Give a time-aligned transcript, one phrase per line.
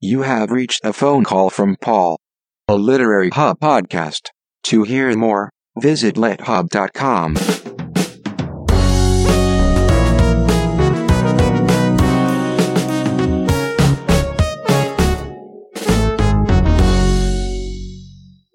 [0.00, 2.20] You have reached a phone call from Paul,
[2.68, 4.28] a Literary Hub podcast.
[4.64, 7.34] To hear more, visit lithub.com.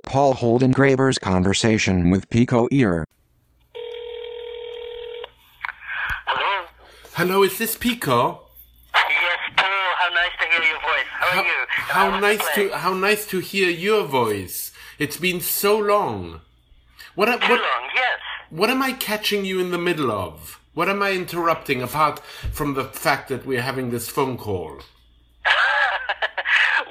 [0.05, 3.03] Paul Holdengraber's conversation with Pico Iyer.
[6.25, 6.67] Hello?
[7.15, 8.39] Hello, is this Pico?
[8.93, 9.65] Yes, Paul,
[9.97, 11.22] how nice to hear your voice.
[11.33, 11.65] How you?
[11.67, 14.71] How nice to how nice to hear your voice.
[14.99, 16.41] It's been so long.
[17.15, 18.19] What Too what, long, yes.
[18.49, 20.59] what am I catching you in the middle of?
[20.73, 22.19] What am I interrupting apart
[22.51, 24.79] from the fact that we're having this phone call?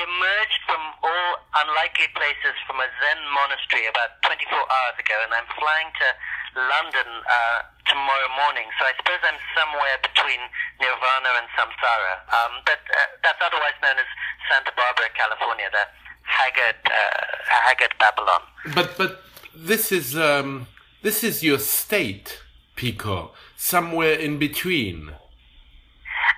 [0.00, 1.30] emerged from all
[1.64, 6.08] unlikely places from a Zen monastery about 24 hours ago, and I'm flying to
[6.56, 8.66] London uh, tomorrow morning.
[8.78, 10.40] So I suppose I'm somewhere between
[10.80, 12.14] Nirvana and Samsara.
[12.32, 14.08] Um, but uh, that's otherwise known as
[14.48, 15.84] Santa Barbara, California, the
[16.24, 18.42] haggard, uh, haggard Babylon.
[18.74, 19.22] But but
[19.54, 20.66] this is um
[21.02, 22.40] this is your state,
[22.76, 23.32] Pico.
[23.56, 25.12] Somewhere in between.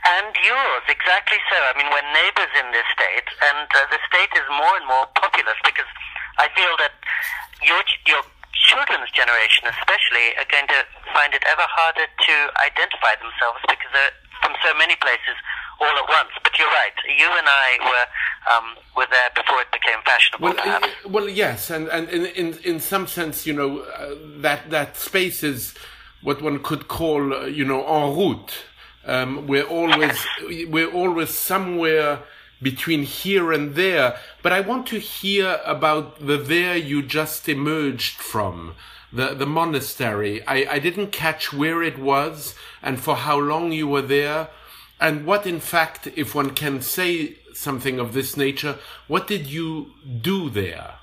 [0.03, 1.58] And yours, exactly so.
[1.62, 5.06] I mean, we're neighbors in this state, and uh, the state is more and more
[5.14, 5.86] populous because
[6.42, 6.91] I feel that
[7.62, 7.78] your
[8.11, 8.22] your
[8.67, 10.83] children's generation, especially, are going to
[11.14, 12.34] find it ever harder to
[12.67, 15.39] identify themselves because they're from so many places
[15.78, 16.34] all at once.
[16.42, 16.97] But you're right.
[17.06, 18.06] You and I were
[18.50, 18.66] um,
[18.97, 20.50] were there before it became fashionable.
[20.50, 20.83] Well,
[21.14, 25.42] well, yes, and and in in, in some sense, you know, uh, that that space
[25.42, 25.75] is
[26.22, 28.66] what one could call, uh, you know, en route.
[29.05, 32.20] Um, we're always we're always somewhere
[32.62, 34.17] between here and there.
[34.42, 38.75] But I want to hear about the there you just emerged from.
[39.14, 40.42] The, the monastery.
[40.47, 44.48] I, I didn't catch where it was and for how long you were there.
[44.98, 48.78] And what, in fact, if one can say something of this nature,
[49.09, 50.94] what did you do there?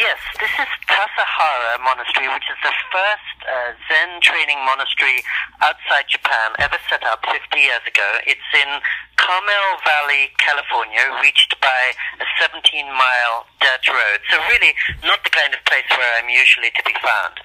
[0.00, 5.20] Yes, this is Tassajara Monastery, which is the first uh, Zen training monastery
[5.60, 8.08] outside Japan ever set up 50 years ago.
[8.24, 8.80] It's in
[9.20, 14.24] Carmel Valley, California, reached by a 17 mile dirt road.
[14.32, 14.72] So, really,
[15.04, 17.36] not the kind of place where I'm usually to be found.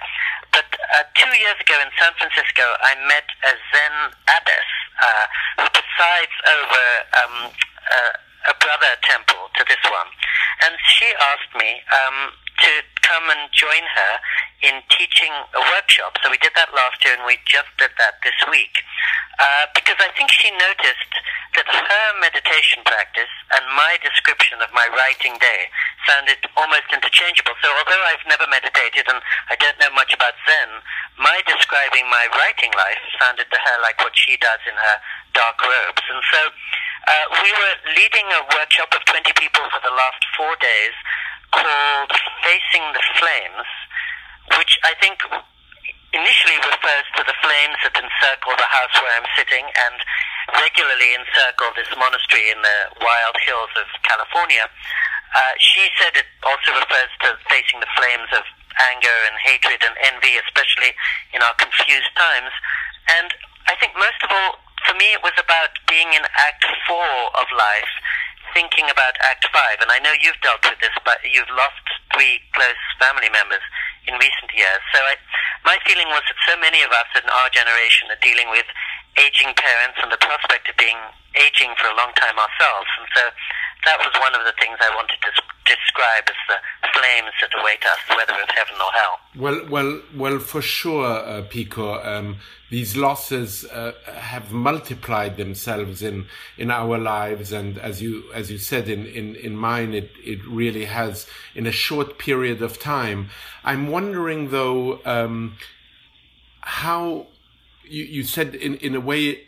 [0.56, 3.96] But uh, two years ago in San Francisco, I met a Zen
[4.32, 4.70] abbess
[5.04, 5.26] uh,
[5.60, 6.84] who presides over
[7.20, 8.14] um, uh,
[8.48, 10.08] a brother temple to this one.
[10.64, 12.72] And she asked me um, to
[13.06, 14.14] come and join her
[14.66, 16.18] in teaching a workshop.
[16.24, 18.82] So we did that last year and we just did that this week.
[19.38, 21.14] Uh, because I think she noticed
[21.60, 25.72] that her meditation practice and my description of my writing day
[26.08, 27.56] sounded almost interchangeable.
[27.60, 29.20] So although I've never meditated and
[29.52, 30.72] I don't know much about Zen,
[31.20, 34.98] my describing my writing life sounded to her like what she does in her
[35.36, 36.04] dark robes.
[36.12, 36.42] And so
[37.06, 40.96] uh, we were leading a workshop of 20 people for the last four days
[41.56, 42.12] called
[42.44, 43.70] Facing the Flames,
[44.60, 45.24] which I think
[46.16, 49.98] initially refers to the flames that encircle the house where I'm sitting and
[50.64, 54.64] regularly encircle this monastery in the wild hills of California.
[55.36, 58.48] Uh, she said it also refers to facing the flames of
[58.92, 60.96] anger and hatred and envy, especially
[61.36, 62.52] in our confused times.
[63.12, 63.36] And
[63.68, 67.48] I think most of all, for me, it was about being in Act Four of
[67.52, 67.94] life,
[68.56, 69.84] thinking about Act Five.
[69.84, 71.84] And I know you've dealt with this, but you've lost
[72.16, 73.62] three close family members
[74.08, 74.82] in recent years.
[74.96, 75.20] So I,
[75.68, 78.66] my feeling was that so many of us in our generation are dealing with
[79.18, 80.98] aging parents and the prospect of being
[81.36, 82.90] aging for a long time ourselves.
[83.00, 83.24] And so
[83.86, 85.32] that was one of the things I wanted to
[85.66, 89.16] describe as the flames that await us, whether it's heaven or hell.
[89.38, 92.02] Well, well, well, for sure, uh, Pico.
[92.04, 92.38] Um,
[92.70, 96.28] these losses uh, have multiplied themselves in
[96.58, 100.46] in our lives, and as you as you said in in in mine, it it
[100.48, 103.30] really has in a short period of time.
[103.64, 105.58] I'm wondering though, um,
[106.62, 107.28] how
[107.88, 109.42] you you said in in a way.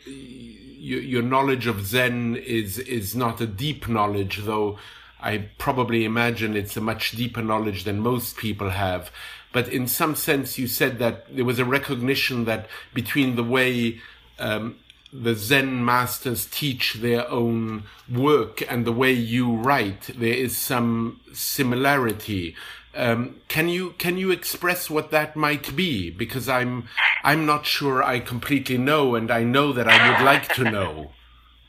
[0.80, 4.78] Your, your knowledge of Zen is is not a deep knowledge, though
[5.20, 9.10] I probably imagine it's a much deeper knowledge than most people have.
[9.52, 14.00] But in some sense, you said that there was a recognition that between the way
[14.38, 14.76] um,
[15.12, 21.20] the Zen masters teach their own work and the way you write, there is some
[21.32, 22.54] similarity.
[22.98, 26.10] Um, can you can you express what that might be?
[26.10, 26.90] Because I'm
[27.22, 31.14] I'm not sure I completely know, and I know that I would like to know.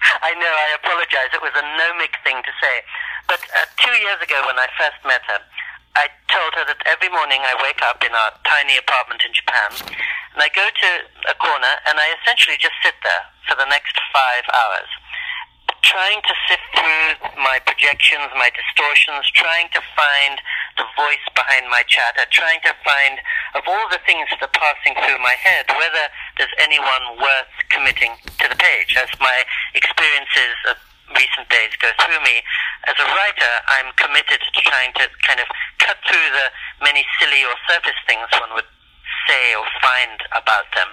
[0.25, 1.29] I know, I apologize.
[1.29, 2.81] It was a gnomic thing to say.
[3.29, 5.37] But uh, two years ago, when I first met her,
[5.93, 9.69] I told her that every morning I wake up in our tiny apartment in Japan,
[10.33, 10.89] and I go to
[11.29, 14.89] a corner and I essentially just sit there for the next five hours.
[15.81, 17.07] trying to sift through
[17.39, 20.41] my projections, my distortions, trying to find
[20.79, 23.19] the voice behind my chatter, trying to find
[23.59, 26.07] of all the things that are passing through my head, whether
[26.39, 28.95] there's anyone worth committing to the page.
[28.95, 29.43] As my
[29.75, 30.79] experiences of
[31.11, 32.39] recent days go through me,
[32.87, 35.47] as a writer, I'm committed to trying to kind of
[35.83, 36.47] cut through the
[36.79, 38.69] many silly or surface things one would
[39.27, 40.89] say or find about them,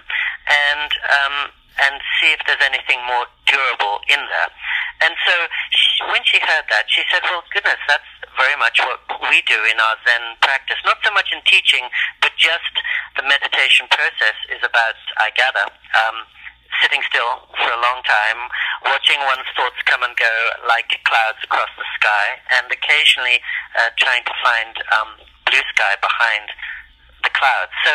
[0.51, 0.91] and
[1.23, 1.37] um,
[1.79, 4.51] and see if there's anything more durable in there.
[5.05, 5.35] And so
[5.71, 9.01] she, when she heard that, she said, well, goodness, that's very much what
[9.33, 10.77] we do in our Zen practice.
[10.85, 11.89] Not so much in teaching,
[12.21, 12.73] but just
[13.17, 15.67] the meditation process is about, I gather,
[15.97, 16.29] um,
[16.83, 18.41] sitting still for a long time,
[18.85, 20.33] watching one's thoughts come and go
[20.69, 23.41] like clouds across the sky, and occasionally
[23.81, 25.11] uh, trying to find um,
[25.49, 26.53] blue sky behind
[27.25, 27.73] the clouds.
[27.85, 27.93] So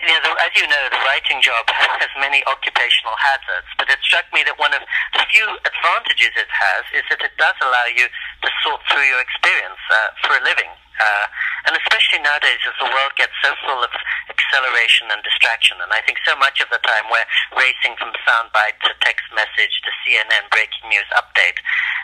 [0.00, 1.68] you know, the, as you know, the writing job
[2.00, 4.80] has many occupational hazards, but it struck me that one of
[5.12, 9.20] the few advantages it has is that it does allow you to sort through your
[9.20, 10.72] experience uh, for a living.
[11.00, 11.26] Uh,
[11.64, 13.88] and especially nowadays as the world gets so full of
[14.28, 17.24] acceleration and distraction, and I think so much of the time we're
[17.56, 21.56] racing from soundbite to text message to CNN breaking news update,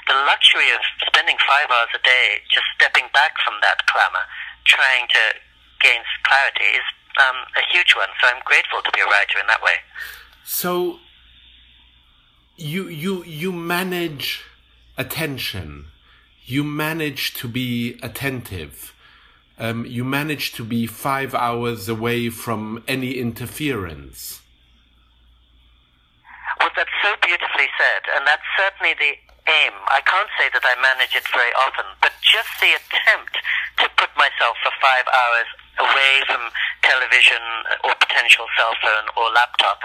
[0.08, 0.81] the luxury of
[1.12, 4.25] spending five hours a day just stepping back from that clamor,
[4.64, 5.22] trying to
[5.84, 6.87] gain clarity is
[7.18, 8.08] um, a huge one.
[8.20, 9.76] So I'm grateful to be a writer in that way.
[10.44, 10.98] So
[12.56, 14.44] you you you manage
[14.96, 15.86] attention.
[16.44, 18.94] You manage to be attentive.
[19.58, 24.42] Um, you manage to be five hours away from any interference.
[26.60, 29.16] Well, that's so beautifully said, and that's certainly the
[29.48, 29.72] aim.
[29.88, 33.38] I can't say that I manage it very often, but just the attempt
[33.78, 35.48] to put myself for five hours
[35.78, 36.49] away from
[36.82, 37.43] television
[37.84, 39.82] or potential cell phone or laptop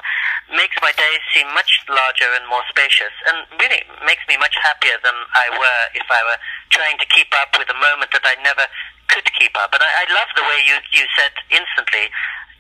[0.53, 4.99] makes my days seem much larger and more spacious and really makes me much happier
[5.03, 6.39] than I were if I were
[6.69, 8.67] trying to keep up with a moment that I never
[9.07, 9.75] could keep up.
[9.75, 12.11] And I, I love the way you, you said instantly,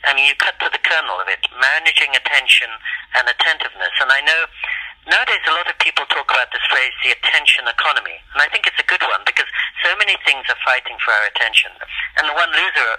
[0.03, 2.71] I mean, you cut to the kernel of it, managing attention
[3.15, 3.95] and attentiveness.
[4.01, 4.49] And I know
[5.09, 8.21] Nowadays, a lot of people talk about this phrase, the attention economy.
[8.37, 9.49] And I think it's a good one because
[9.81, 11.73] so many things are fighting for our attention.
[12.21, 12.91] And the one loser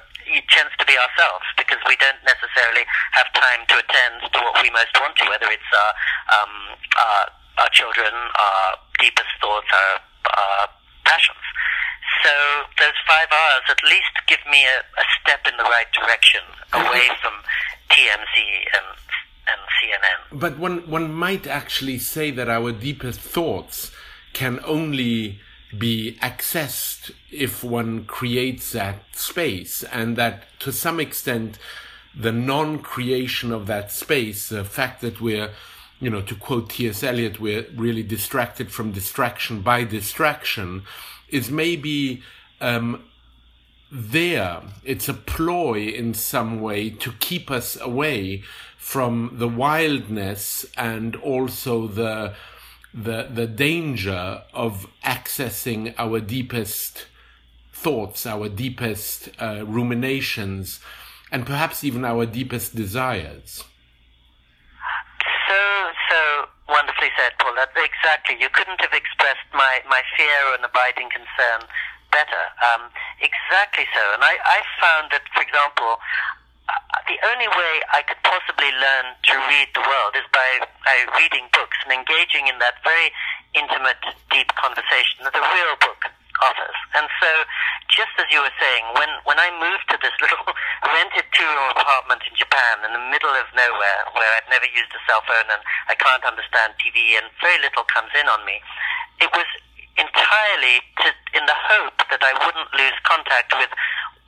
[0.51, 2.83] tends to be ourselves because we don't necessarily
[3.15, 5.93] have time to attend to what we most want to, whether it's our,
[6.43, 6.55] um,
[6.99, 7.23] our,
[7.67, 8.67] our children, our
[8.99, 9.95] deepest thoughts, our,
[10.27, 10.63] our
[11.07, 11.43] passions.
[12.27, 12.35] So
[12.83, 16.43] those five hours at least give me a, a step in the right direction
[16.75, 17.35] away from
[17.91, 18.37] TMZ
[18.75, 18.87] and
[19.49, 20.41] and CNN.
[20.41, 23.91] But one one might actually say that our deepest thoughts
[24.33, 25.41] can only
[25.77, 31.59] be accessed if one creates that space, and that to some extent,
[32.15, 35.51] the non-creation of that space, the fact that we're
[36.03, 37.05] you know, to quote T.S.
[37.05, 40.83] Eliot, we're really distracted from distraction by distraction,
[41.29, 42.25] is maybe
[42.61, 43.05] um,
[43.89, 44.63] there.
[44.83, 48.43] It's a ploy in some way to keep us away
[48.83, 52.35] from the wildness and also the
[52.93, 57.07] the the danger of accessing our deepest
[57.73, 60.81] thoughts, our deepest uh, ruminations,
[61.31, 63.65] and perhaps even our deepest desires.
[65.49, 65.59] So
[66.11, 66.21] so
[66.69, 67.55] wonderfully said, Paul.
[67.55, 68.37] That exactly.
[68.41, 71.71] You couldn't have expressed my my fear and abiding concern
[72.11, 72.45] better.
[72.61, 72.91] Um,
[73.23, 74.03] exactly so.
[74.13, 76.03] And I I found that, for example,
[76.69, 80.97] Uh, the only way I could possibly learn to read the world is by, by
[81.19, 83.11] reading books and engaging in that very
[83.55, 84.01] intimate,
[84.31, 86.07] deep conversation that a real book
[86.41, 86.79] offers.
[86.97, 87.31] And so,
[87.93, 90.47] just as you were saying, when, when I moved to this little
[90.87, 95.03] rented two-room apartment in Japan in the middle of nowhere, where I've never used a
[95.07, 98.59] cell phone and I can't understand TV and very little comes in on me,
[99.21, 99.47] it was
[100.01, 103.69] entirely to, in the hope that I wouldn't lose contact with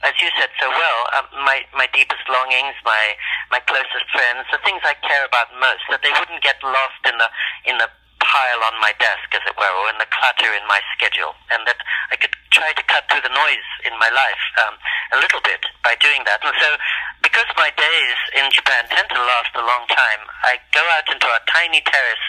[0.04, 3.16] as you said so well, um, my my deepest longings, my
[3.50, 7.16] my closest friends, the things I care about most, that they wouldn't get lost in
[7.16, 7.28] the
[7.64, 7.88] in the
[8.20, 11.64] pile on my desk, as it were, or in the clutter in my schedule, and
[11.68, 11.80] that
[12.12, 14.74] I could try to cut through the noise in my life um,
[15.12, 16.40] a little bit by doing that.
[16.44, 16.68] And so,
[17.20, 21.28] because my days in Japan tend to last a long time, I go out into
[21.28, 22.26] a tiny terrace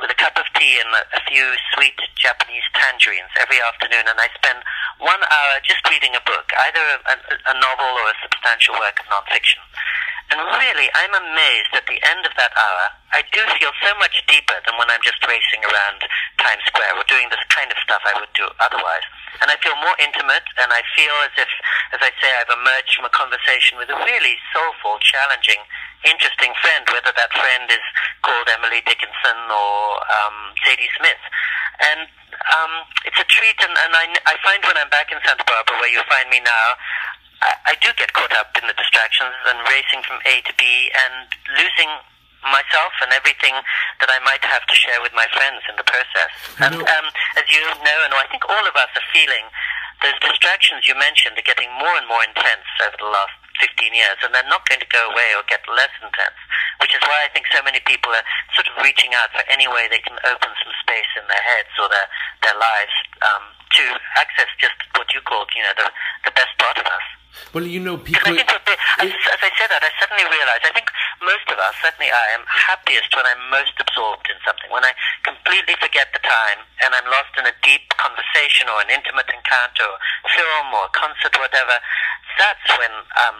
[0.00, 4.28] with a cup of tea and a few sweet Japanese tangerines every afternoon, and I
[4.36, 4.60] spend
[4.98, 7.14] one hour just reading a book, either a,
[7.52, 9.60] a novel or a substantial work of nonfiction.
[10.26, 12.84] And really, I'm amazed at the end of that hour,
[13.14, 16.02] I do feel so much deeper than when I'm just racing around
[16.42, 19.06] Times Square or doing this kind of stuff I would do otherwise.
[19.38, 21.50] And I feel more intimate, and I feel as if,
[21.94, 25.62] as I say, I've emerged from a conversation with a really soulful, challenging,
[26.02, 27.84] interesting friend, whether that friend is
[28.26, 30.36] called Emily Dickinson or um,
[30.66, 31.22] Zadie Smith.
[31.80, 32.08] And
[32.56, 32.72] um,
[33.04, 33.56] it's a treat.
[33.60, 36.40] And, and I, I find when I'm back in Santa Barbara, where you find me
[36.40, 36.66] now,
[37.42, 40.90] I, I do get caught up in the distractions and racing from A to B
[40.92, 41.90] and losing
[42.46, 43.54] myself and everything
[43.98, 46.30] that I might have to share with my friends in the process.
[46.62, 49.50] And um, as you know, and I think all of us are feeling,
[50.02, 54.18] those distractions you mentioned are getting more and more intense over the last 15 years,
[54.24, 56.38] and they're not going to go away or get less intense,
[56.80, 59.66] which is why I think so many people are sort of reaching out for any
[59.68, 62.08] way they can open some space in their heads or their,
[62.44, 62.94] their lives
[63.24, 63.44] um,
[63.80, 63.84] to
[64.16, 65.88] access just what you called, you know, the,
[66.28, 67.06] the best part of us.
[67.52, 68.36] Well, you know, people.
[68.36, 70.88] As, as I said that, I suddenly realized, I think
[71.20, 74.92] most of us, certainly I, am happiest when I'm most absorbed in something, when I
[75.24, 79.88] completely forget the time and I'm lost in a deep conversation or an intimate encounter
[79.88, 79.98] or
[80.32, 81.76] film or concert, or whatever.
[82.40, 82.92] That's when
[83.24, 83.36] um,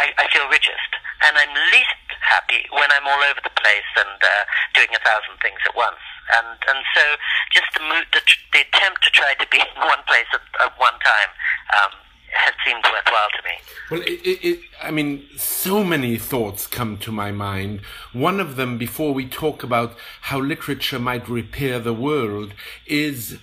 [0.00, 0.90] I, I feel richest.
[1.22, 4.42] And I'm least happy when I'm all over the place and uh,
[4.74, 6.00] doing a thousand things at once.
[6.38, 7.04] And and so
[7.52, 8.22] just the, the,
[8.54, 11.30] the attempt to try to be in one place at, at one time
[11.78, 11.92] um,
[12.32, 13.52] has seemed worthwhile to me.
[13.90, 17.80] Well, it, it, it, I mean, so many thoughts come to my mind.
[18.12, 22.54] One of them, before we talk about how literature might repair the world,
[22.86, 23.38] is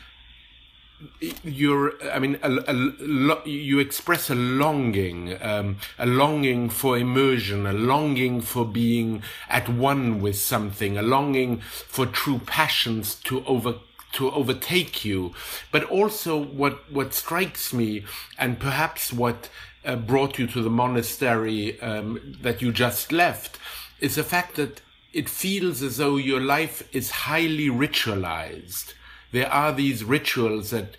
[1.43, 7.71] you're i mean a, a, you express a longing um, a longing for immersion a
[7.71, 13.75] longing for being at one with something a longing for true passions to over
[14.13, 15.33] to overtake you.
[15.71, 18.05] But also, what what strikes me,
[18.37, 19.49] and perhaps what
[19.85, 23.57] uh, brought you to the monastery um, that you just left,
[23.99, 24.81] is the fact that
[25.13, 28.93] it feels as though your life is highly ritualized.
[29.31, 30.95] There are these rituals that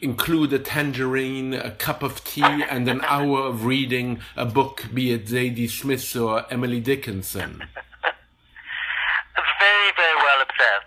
[0.00, 5.12] include a tangerine, a cup of tea, and an hour of reading a book, be
[5.12, 7.62] it Zadie Smith or Emily Dickinson.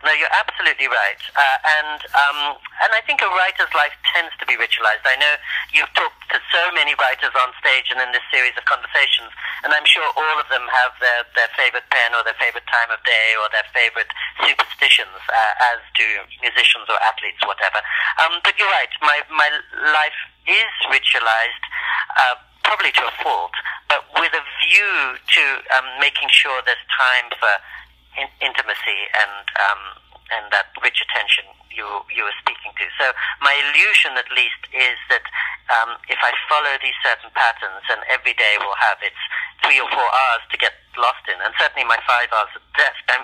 [0.07, 1.19] No, you're absolutely right.
[1.35, 2.39] Uh, and um,
[2.79, 5.03] and I think a writer's life tends to be ritualized.
[5.03, 5.35] I know
[5.75, 9.33] you've talked to so many writers on stage and in this series of conversations,
[9.67, 12.87] and I'm sure all of them have their, their favorite pen or their favorite time
[12.87, 14.07] of day or their favorite
[14.39, 16.07] superstitions, uh, as do
[16.39, 17.83] musicians or athletes, whatever.
[18.23, 18.91] Um, but you're right.
[19.03, 19.49] My my
[19.91, 21.65] life is ritualized.
[22.15, 23.55] Uh, probably to a fault,
[23.87, 25.43] but with a view to
[25.79, 27.47] um, making sure there's time for
[28.17, 29.81] in, intimacy and um,
[30.27, 32.85] and that rich attention you you were speaking to.
[32.97, 35.23] So my illusion, at least, is that
[35.69, 39.19] um, if I follow these certain patterns, and every day will have its
[39.63, 42.99] three or four hours to get lost in, and certainly my five hours at desk,
[43.07, 43.23] I'm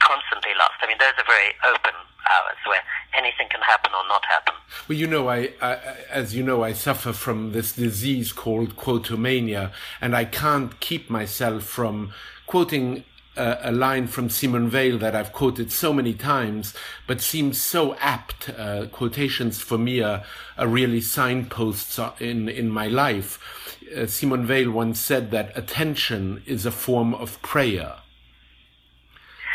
[0.00, 0.80] constantly lost.
[0.80, 1.94] I mean, those are very open
[2.30, 2.82] hours where
[3.14, 4.54] anything can happen or not happen.
[4.88, 5.76] Well, you know, I, I,
[6.10, 11.64] as you know, I suffer from this disease called quotomania, and I can't keep myself
[11.64, 12.12] from
[12.46, 13.04] quoting
[13.36, 16.74] a, a, line from Simone Weil that I've quoted so many times,
[17.06, 18.50] but seems so apt.
[18.50, 20.24] Uh, quotations for me are,
[20.58, 23.76] are, really signposts in, in my life.
[23.96, 27.96] Uh, Simone Weil once said that attention is a form of prayer.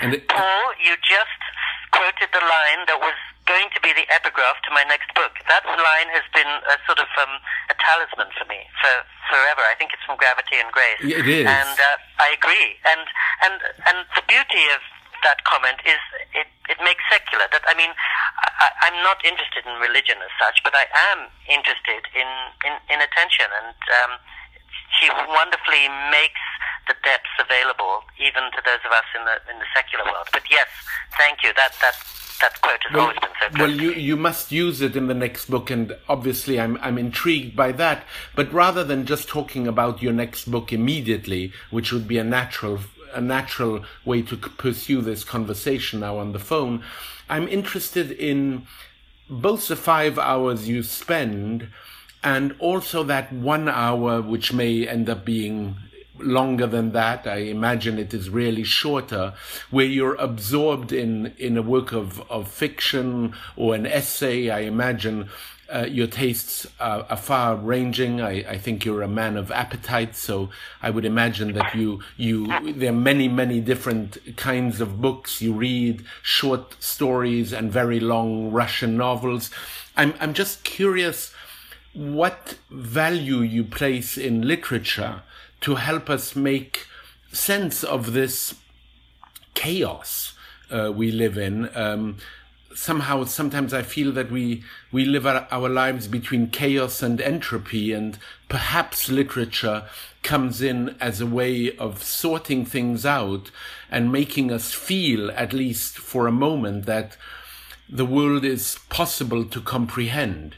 [0.01, 3.13] And it, Paul, you just quoted the line that was
[3.45, 5.37] going to be the epigraph to my next book.
[5.47, 8.93] That line has been a sort of um, a talisman for me for
[9.29, 9.61] forever.
[9.65, 11.01] I think it's from Gravity and Grace.
[11.01, 12.77] It is, and uh, I agree.
[12.85, 13.05] And
[13.45, 14.81] and and the beauty of
[15.23, 16.01] that comment is
[16.33, 17.45] it, it makes secular.
[17.53, 22.01] That I mean, I, am not interested in religion as such, but I am interested
[22.17, 22.29] in
[22.65, 24.11] in, in attention, and um,
[24.99, 26.41] she wonderfully makes
[26.87, 30.27] the depths available even to those of us in the in the secular world.
[30.31, 30.67] But yes,
[31.17, 31.51] thank you.
[31.55, 31.95] That that
[32.41, 33.59] that quote has well, always been so good.
[33.59, 37.55] Well, you, you must use it in the next book, and obviously I'm, I'm intrigued
[37.55, 38.03] by that.
[38.35, 42.79] But rather than just talking about your next book immediately, which would be a natural,
[43.13, 46.83] a natural way to pursue this conversation now on the phone,
[47.29, 48.67] I'm interested in
[49.29, 51.69] both the five hours you spend
[52.25, 55.75] and also that one hour which may end up being
[56.17, 57.27] longer than that.
[57.27, 59.35] I imagine it is really shorter,
[59.69, 64.49] where you're absorbed in, in a work of, of fiction or an essay.
[64.49, 65.29] I imagine
[65.71, 68.21] uh, your tastes are, are far ranging.
[68.21, 70.49] I, I, think you're a man of appetite, so
[70.81, 75.53] I would imagine that you you there are many many different kinds of books you
[75.53, 79.49] read, short stories and very long Russian novels.
[79.97, 81.33] I'm I'm just curious
[81.95, 85.21] what value you place in literature
[85.61, 86.87] to help us make
[87.31, 88.55] sense of this
[89.53, 90.33] chaos
[90.69, 91.69] uh, we live in.
[91.75, 92.17] Um,
[92.75, 97.93] somehow, sometimes I feel that we we live our, our lives between chaos and entropy,
[97.93, 99.85] and perhaps literature
[100.21, 103.51] comes in as a way of sorting things out
[103.89, 107.15] and making us feel, at least for a moment, that
[107.87, 110.55] the world is possible to comprehend.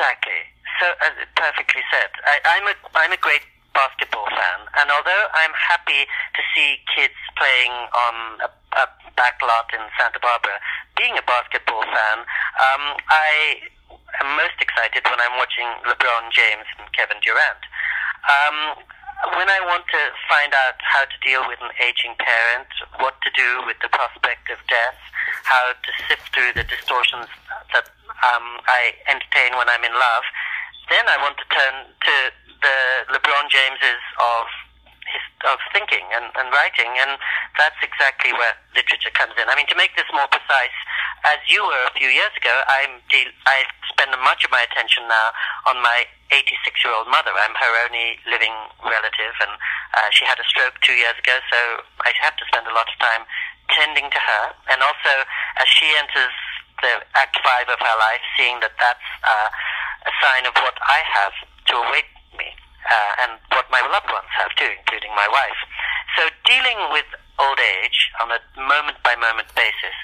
[0.00, 0.48] Exactly.
[0.80, 2.08] So uh, perfectly said.
[2.24, 3.44] I, I'm a I'm a great
[3.76, 8.48] basketball fan, and although I'm happy to see kids playing on a,
[8.80, 8.84] a
[9.20, 10.56] back lot in Santa Barbara,
[10.96, 12.24] being a basketball fan,
[12.64, 13.60] um, I
[14.24, 17.60] am most excited when I'm watching LeBron James and Kevin Durant.
[18.24, 18.56] Um,
[19.36, 23.30] when I want to find out how to deal with an aging parent, what to
[23.36, 24.96] do with the prospect of death,
[25.44, 27.28] how to sift through the distortions
[27.72, 27.86] that
[28.24, 30.24] um, I entertain when I'm in love,
[30.88, 32.14] then I want to turn to
[32.60, 32.78] the
[33.12, 34.44] LeBron Jameses of
[35.08, 37.18] his, of thinking and, and writing, and
[37.56, 39.48] that's exactly where literature comes in.
[39.48, 40.76] I mean, to make this more precise,
[41.26, 45.04] as you were a few years ago, I'm de- I spend much of my attention
[45.08, 45.32] now
[45.68, 47.34] on my 86 year old mother.
[47.34, 49.52] I'm her only living relative, and
[49.98, 51.58] uh, she had a stroke two years ago, so
[52.06, 53.26] I have to spend a lot of time
[53.74, 54.44] tending to her.
[54.70, 55.26] And also,
[55.58, 56.34] as she enters
[56.82, 59.48] the act five of her life, seeing that that's uh,
[60.06, 61.34] a sign of what I have
[61.70, 62.08] to await
[62.38, 62.48] me,
[62.88, 65.60] uh, and what my loved ones have too, including my wife.
[66.18, 67.06] So, dealing with
[67.38, 69.96] old age on a moment by moment basis,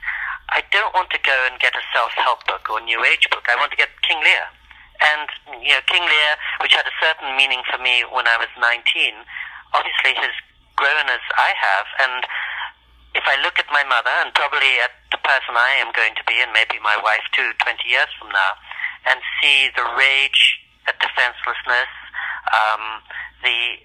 [0.54, 3.44] I don't want to go and get a self help book or New Age book.
[3.50, 4.46] I want to get King Lear.
[5.00, 5.28] And,
[5.62, 8.72] you know, King Lear, which had a certain meaning for me when I was 19,
[9.74, 10.34] obviously has
[10.76, 11.86] grown as I have.
[12.00, 12.20] And
[13.16, 16.24] if I look at my mother and probably at the person I am going to
[16.28, 18.52] be, and maybe my wife too, 20 years from now,
[19.08, 21.90] and see the rage at defenselessness,
[22.52, 23.02] um,
[23.42, 23.80] the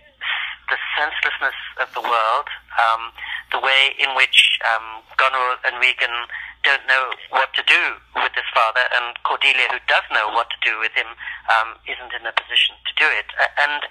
[0.72, 2.48] the senselessness of the world,
[2.80, 3.12] um,
[3.52, 6.16] the way in which um, Goneril and Regan
[6.64, 7.84] don't know what to do
[8.16, 11.10] with his father, and Cordelia, who does know what to do with him,
[11.50, 13.28] um, isn't in a position to do it.
[13.58, 13.82] And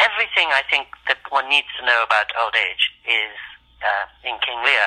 [0.00, 3.36] everything I think that one needs to know about old age is
[3.80, 4.86] uh, in King Lear.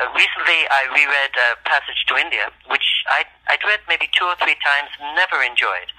[0.00, 4.36] Uh, recently, I reread uh, Passage to India, which I'd, I'd read maybe two or
[4.40, 5.92] three times, never enjoyed.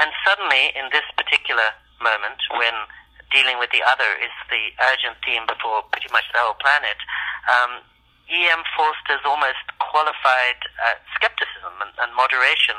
[0.00, 2.74] And suddenly, in this particular moment, when
[3.32, 6.98] dealing with the other is the urgent theme before pretty much the whole planet,
[7.48, 7.82] um,
[8.26, 8.62] E.M.
[8.74, 12.74] Forster's almost qualified uh, skepticism and, and moderation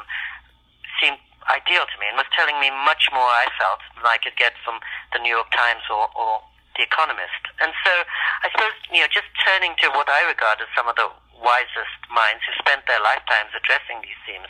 [1.00, 4.36] seemed ideal to me and was telling me much more, I felt, than I could
[4.36, 4.84] get from
[5.16, 6.44] the New York Times or, or
[6.76, 7.44] The Economist.
[7.64, 7.92] And so
[8.44, 11.08] I suppose, you know, just turning to what I regard as some of the
[11.40, 14.50] wisest minds who spent their lifetimes addressing these themes,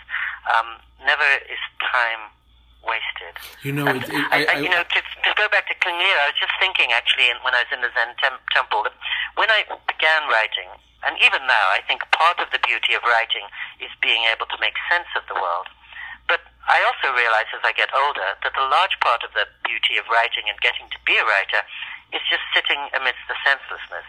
[0.49, 2.33] um, never is time
[2.81, 3.36] wasted.
[3.62, 6.31] You know, it, it, I, I, you know, to, to go back to King I
[6.31, 8.95] was just thinking actually when I was in the Zen tem- temple that
[9.36, 10.71] when I began writing,
[11.05, 13.45] and even now, I think part of the beauty of writing
[13.77, 15.69] is being able to make sense of the world.
[16.25, 20.01] But I also realize as I get older that a large part of the beauty
[20.01, 21.62] of writing and getting to be a writer
[22.12, 24.07] is just sitting amidst the senselessness.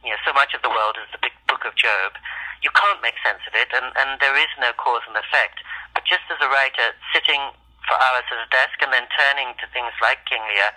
[0.00, 2.16] You know, so much of the world is the big book of Job.
[2.64, 5.60] You can't make sense of it, and, and there is no cause and effect.
[5.92, 7.52] But just as a writer, sitting
[7.84, 10.72] for hours at a desk and then turning to things like King Lear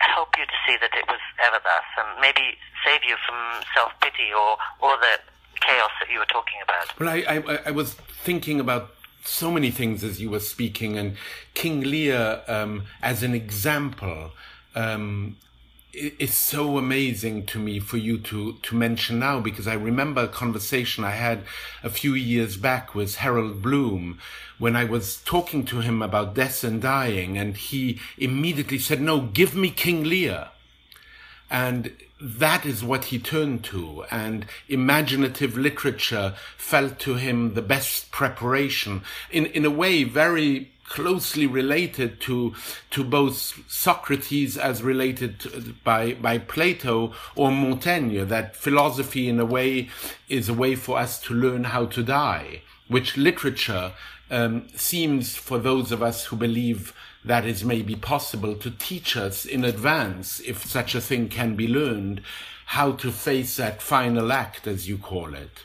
[0.00, 3.36] help you to see that it was ever thus and maybe save you from
[3.74, 5.18] self pity or, or the
[5.60, 6.98] chaos that you were talking about.
[6.98, 11.16] Well, I, I, I was thinking about so many things as you were speaking, and
[11.54, 14.32] King Lear um, as an example.
[14.74, 15.36] Um,
[15.92, 20.28] it's so amazing to me for you to to mention now because I remember a
[20.28, 21.42] conversation I had
[21.82, 24.18] a few years back with Harold Bloom
[24.58, 29.20] when I was talking to him about death and dying and he immediately said no
[29.20, 30.48] give me King Lear.
[31.50, 38.12] And that is what he turned to and imaginative literature felt to him the best
[38.12, 39.02] preparation.
[39.32, 42.52] In in a way very closely related to
[42.90, 49.46] to both Socrates as related to, by by Plato or Montaigne that philosophy in a
[49.46, 49.88] way
[50.28, 53.92] is a way for us to learn how to die which literature
[54.30, 56.92] um, seems for those of us who believe
[57.24, 61.68] that is maybe possible to teach us in advance if such a thing can be
[61.68, 62.20] learned
[62.66, 65.64] how to face that final act as you call it.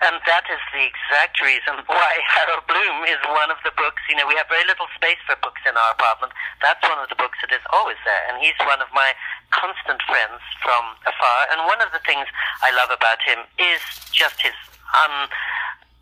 [0.00, 4.00] And that is the exact reason why Harold Bloom is one of the books.
[4.08, 6.32] You know, we have very little space for books in our apartment.
[6.64, 8.24] That's one of the books that is always there.
[8.32, 9.12] And he's one of my
[9.52, 11.38] constant friends from afar.
[11.52, 12.24] And one of the things
[12.64, 14.56] I love about him is just his
[15.04, 15.28] un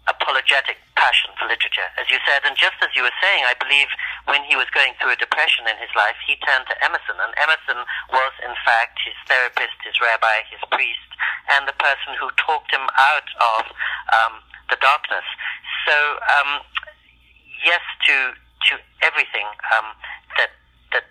[0.08, 2.42] apologetic passion for literature, as you said.
[2.44, 3.88] And just as you were saying, I believe
[4.26, 7.16] when he was going through a depression in his life, he turned to Emerson.
[7.20, 7.78] And Emerson
[8.10, 11.08] was, in fact, his therapist, his rabbi, his priest,
[11.52, 13.62] and the person who talked him out of
[14.12, 14.34] um,
[14.72, 15.24] the darkness.
[15.86, 15.96] So,
[16.40, 16.64] um,
[17.64, 18.34] yes to
[18.70, 19.46] to everything
[19.78, 19.94] um,
[20.36, 20.50] that
[20.92, 21.04] that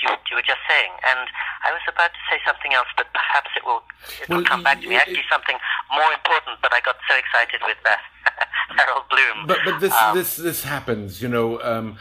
[0.00, 0.92] you, you were just saying.
[1.08, 1.26] And
[1.64, 3.82] I was about to say something else, but perhaps it will,
[4.20, 4.96] it Well, will come back to me.
[4.96, 5.56] Actually, something
[5.92, 8.00] more important, but I got so excited with that.
[8.76, 9.46] Harold Bloom.
[9.46, 11.60] But but this Um, this this happens, you know.
[11.62, 11.96] Um,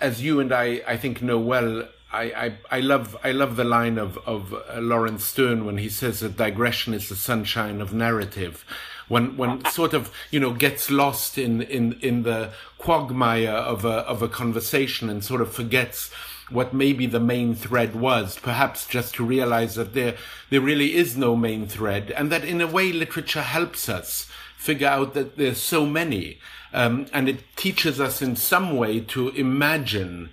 [0.00, 1.88] as you and I, I think know well.
[2.12, 2.22] I,
[2.70, 6.20] I, I love I love the line of of uh, Laurence Sterne when he says
[6.20, 8.64] that digression is the sunshine of narrative.
[9.08, 13.98] When when sort of you know gets lost in in in the quagmire of a
[14.06, 16.12] of a conversation and sort of forgets
[16.50, 20.14] what maybe the main thread was, perhaps just to realize that there
[20.50, 24.30] there really is no main thread, and that in a way literature helps us
[24.64, 26.38] figure out that there's so many,
[26.72, 30.30] um, and it teaches us in some way to imagine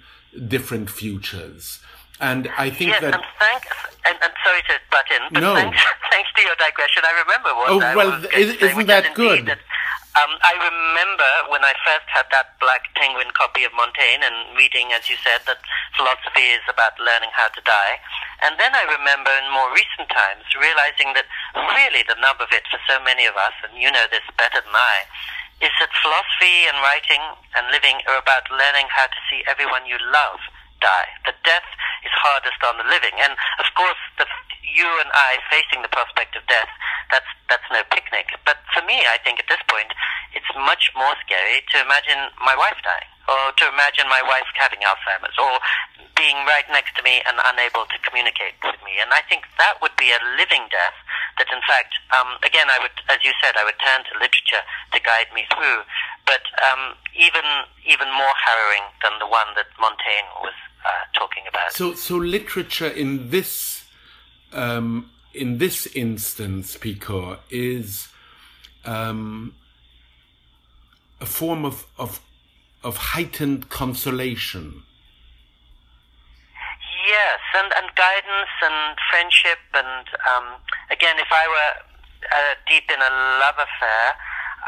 [0.48, 1.80] different futures.
[2.22, 3.68] And I think Yes, that and thanks,
[4.06, 5.54] and, and sorry to butt in, but No.
[5.56, 5.78] thanks,
[6.12, 8.66] thanks to your digression, I remember what Oh, I well, was going is- to say,
[8.68, 9.46] isn't which that good?
[9.48, 9.60] That,
[10.20, 14.92] um, I remember when I first had that black penguin copy of Montaigne and reading,
[14.92, 15.64] as you said, that
[15.96, 17.96] philosophy is about learning how to die.
[18.44, 22.68] And then I remember in more recent times realizing that really the nub of it
[22.68, 25.08] for so many of us, and you know this better than I,
[25.64, 27.24] is that philosophy and writing
[27.56, 30.44] and living are about learning how to see everyone you love
[30.84, 31.08] die.
[31.30, 31.70] That death
[32.04, 33.16] is hardest on the living.
[33.22, 34.26] And of course, the,
[34.64, 36.70] you and I facing the prospect of death,
[37.10, 38.32] that's, that's no picnic.
[38.46, 39.92] But for me, I think at this point,
[40.32, 44.80] it's much more scary to imagine my wife dying, or to imagine my wife having
[44.84, 45.60] Alzheimer's, or
[46.16, 49.02] being right next to me and unable to communicate with me.
[49.02, 50.98] And I think that would be a living death
[51.42, 54.64] that in fact, um, again, I would, as you said, I would turn to literature
[54.94, 55.82] to guide me through.
[56.30, 57.44] But um, even
[57.86, 60.54] even more harrowing than the one that Montaigne was
[60.86, 61.74] uh, talking about.
[61.74, 63.81] so so literature in this
[64.54, 68.10] um, in this instance, Pico, is
[68.86, 69.56] um,
[71.20, 72.22] a form of of
[72.84, 74.84] of heightened consolation.
[77.08, 81.74] Yes, and, and guidance and friendship, and um, again, if I were
[82.30, 83.12] uh, deep in a
[83.42, 84.06] love affair,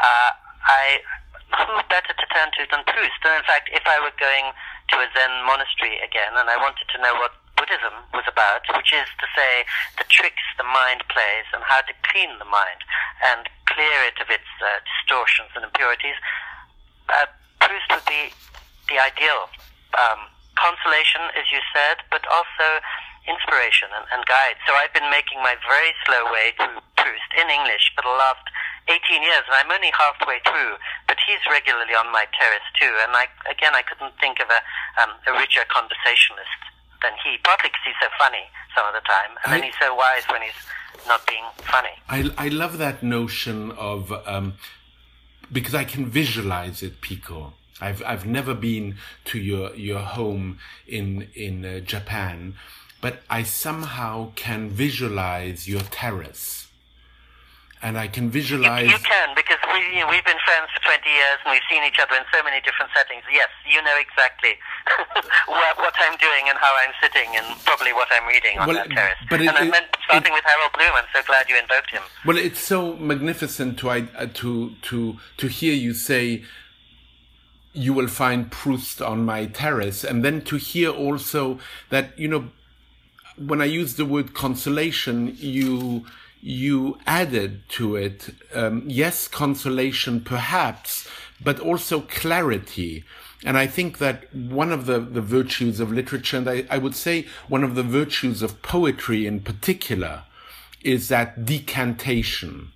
[0.02, 0.30] uh,
[0.66, 0.98] I
[1.54, 3.22] who better to turn to than Proust?
[3.22, 4.50] And in fact, if I were going
[4.90, 7.32] to a Zen monastery again, and I wanted to know what
[7.64, 9.64] Buddhism was about, which is to say
[9.96, 12.84] the tricks the mind plays and how to clean the mind
[13.24, 16.20] and clear it of its uh, distortions and impurities,
[17.08, 17.24] uh,
[17.64, 18.36] Proust would be
[18.92, 19.48] the ideal
[19.96, 20.28] um,
[20.60, 22.84] consolation, as you said, but also
[23.24, 24.60] inspiration and, and guide.
[24.68, 28.44] So I've been making my very slow way through Proust in English for the last
[28.92, 30.76] 18 years, and I'm only halfway through.
[31.08, 34.60] But he's regularly on my terrace too, and I again I couldn't think of a
[35.00, 36.73] um, a richer conversationalist
[37.04, 37.38] than he.
[37.44, 40.42] Partly because he's so funny some of the time, and then he's so wise when
[40.42, 40.60] he's
[41.06, 41.94] not being funny.
[42.08, 44.54] I, I love that notion of um,
[45.52, 47.52] because I can visualize it, Pico.
[47.80, 52.54] I've I've never been to your your home in in uh, Japan,
[53.00, 56.63] but I somehow can visualize your terrace,
[57.84, 58.90] and I can You, visualize.
[58.90, 61.84] you can because we you know, we've been friends for 20 years and we've seen
[61.84, 63.22] each other in so many different settings.
[63.30, 64.56] Yes, you know exactly
[65.46, 68.76] what, what I'm doing and how I'm sitting and probably what I'm reading on Well,
[68.76, 69.20] that terrace.
[69.28, 70.92] but it- and I meant starting with Harold Bloom.
[70.96, 72.02] I'm so glad you invoked him.
[72.24, 76.42] Well, it's so magnificent to I- uh, to to to hear you say
[77.74, 81.58] you will find Proust on my terrace, and then to hear also
[81.90, 82.48] that you know
[83.36, 86.06] when I use the word consolation, you
[86.44, 91.08] you added to it um, yes consolation perhaps,
[91.42, 93.02] but also clarity.
[93.46, 96.94] And I think that one of the, the virtues of literature, and I, I would
[96.94, 100.24] say one of the virtues of poetry in particular,
[100.82, 102.72] is that decantation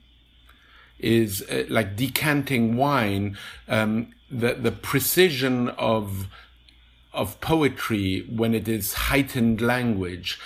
[0.98, 3.37] is uh, like decanting wine
[3.68, 6.26] um, the the precision of
[7.12, 10.40] of poetry when it is heightened language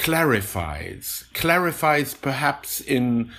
[0.00, 3.30] clarifies clarifies perhaps in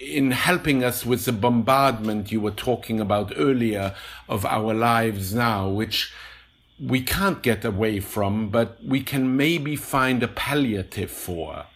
[0.00, 3.94] in helping us with the bombardment you were talking about earlier
[4.28, 6.12] of our lives now which
[6.80, 11.66] we can't get away from but we can maybe find a palliative for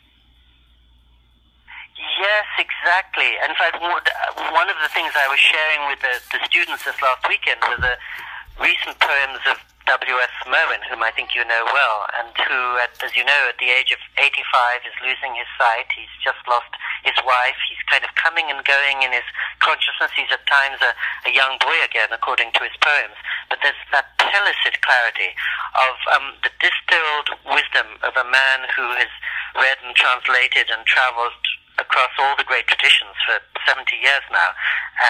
[2.18, 3.28] Yes, exactly.
[3.44, 7.28] In fact, one of the things I was sharing with the, the students this last
[7.28, 7.96] weekend was the
[8.58, 10.34] recent poems of W.S.
[10.50, 13.70] Merwin, whom I think you know well, and who, at, as you know, at the
[13.70, 15.86] age of 85 is losing his sight.
[15.94, 16.70] He's just lost
[17.06, 17.54] his wife.
[17.70, 19.26] He's kind of coming and going in his
[19.62, 20.10] consciousness.
[20.18, 20.90] He's at times a,
[21.26, 23.14] a young boy again, according to his poems.
[23.46, 25.30] But there's that pellucid clarity
[25.78, 29.10] of um, the distilled wisdom of a man who has
[29.54, 31.38] read and translated and traveled
[31.78, 33.36] across all the great traditions for
[33.68, 34.50] 70 years now,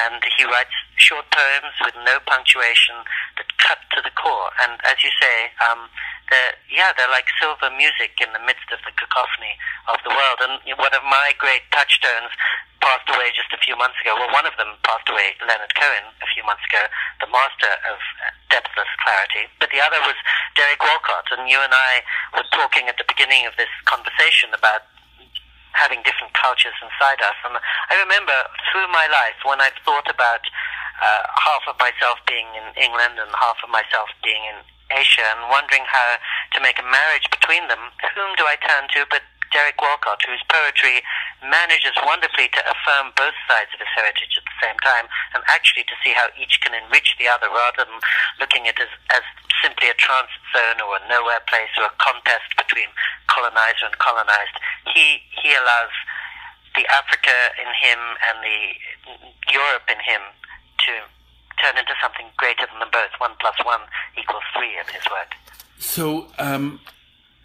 [0.06, 2.96] and he writes short poems with no punctuation
[3.38, 4.50] that cut to the core.
[4.64, 5.86] And as you say, um,
[6.30, 9.54] they're, yeah, they're like silver music in the midst of the cacophony
[9.86, 10.38] of the world.
[10.42, 12.34] And one of my great touchstones
[12.82, 14.18] passed away just a few months ago.
[14.18, 16.82] Well, one of them passed away, Leonard Cohen, a few months ago,
[17.22, 17.98] the master of
[18.50, 19.46] depthless clarity.
[19.62, 20.18] But the other was
[20.58, 21.30] Derek Walcott.
[21.34, 22.02] And you and I
[22.34, 24.86] were talking at the beginning of this conversation about
[25.76, 27.36] having different cultures inside us.
[27.44, 28.34] And I remember
[28.72, 30.42] through my life when I've thought about
[30.98, 34.58] uh, half of myself being in England and half of myself being in
[34.90, 36.16] Asia and wondering how
[36.54, 40.42] to make a marriage between them, whom do I turn to but Derek Walcott, whose
[40.50, 41.02] poetry
[41.44, 45.84] manages wonderfully to affirm both sides of his heritage at the same time and actually
[45.84, 48.00] to see how each can enrich the other rather than
[48.40, 49.24] looking at it as, as
[49.62, 52.88] simply a transit zone or a nowhere place or a contest between
[53.28, 54.56] colonizer and colonized.
[54.92, 55.92] He, he allows
[56.76, 58.60] the Africa in him and the
[59.52, 60.20] Europe in him
[60.84, 60.92] to
[61.62, 63.12] turn into something greater than them both.
[63.18, 63.80] One plus one
[64.18, 65.32] equals three in his work.
[65.78, 66.80] So, um,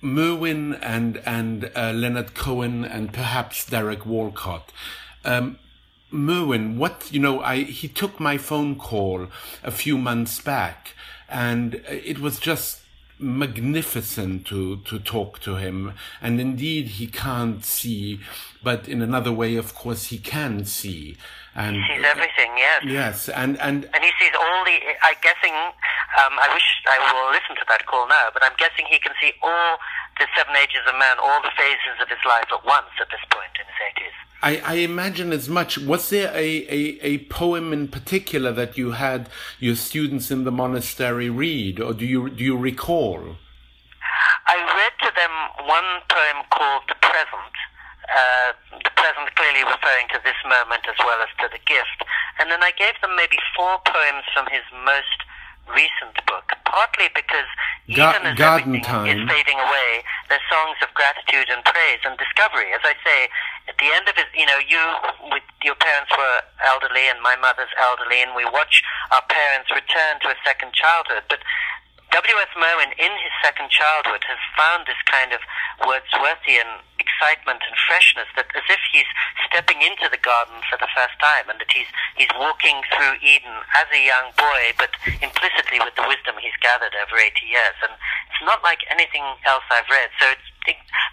[0.01, 4.71] Merwin and and uh, Leonard Cohen and perhaps Derek Walcott.
[5.23, 5.59] Um,
[6.11, 9.27] Merwin, what you know, I he took my phone call
[9.63, 10.95] a few months back,
[11.29, 12.81] and it was just
[13.19, 15.93] magnificent to to talk to him.
[16.21, 18.19] And indeed, he can't see,
[18.63, 21.17] but in another way, of course, he can see.
[21.53, 22.79] And he sees everything, yes.
[22.85, 24.77] Yes, and and and he sees all the.
[25.03, 25.51] I'm guessing.
[25.51, 29.11] Um, I wish I will listen to that call now, but I'm guessing he can
[29.19, 29.77] see all
[30.17, 33.19] the seven ages of man, all the phases of his life at once at this
[33.29, 34.15] point in his eighties.
[34.41, 35.77] I, I imagine as much.
[35.77, 40.51] Was there a, a, a poem in particular that you had your students in the
[40.51, 43.35] monastery read, or do you do you recall?
[44.47, 47.55] I read to them one poem called "The Present."
[48.11, 48.51] Uh,
[48.83, 52.03] the present clearly referring to this moment as well as to the gift.
[52.43, 55.23] And then I gave them maybe four poems from his most
[55.71, 57.47] recent book, partly because
[57.87, 59.07] even as Garden everything Time.
[59.07, 62.71] is fading away, they're songs of gratitude and praise and discovery.
[62.75, 63.27] As I say,
[63.67, 64.79] at the end of it, you know, you
[65.31, 70.19] with your parents were elderly and my mother's elderly, and we watch our parents return
[70.23, 71.23] to a second childhood.
[71.27, 71.39] But
[72.11, 72.51] W.S.
[72.59, 75.39] Merwin, in his second childhood, has found this kind of
[75.87, 79.09] Wordsworthian excitement and freshness that as if he's
[79.49, 83.57] stepping into the garden for the first time and that he's, he's walking through Eden
[83.81, 87.75] as a young boy, but implicitly with the wisdom he's gathered over 80 years.
[87.81, 87.91] And
[88.29, 90.13] it's not like anything else I've read.
[90.21, 90.47] So it's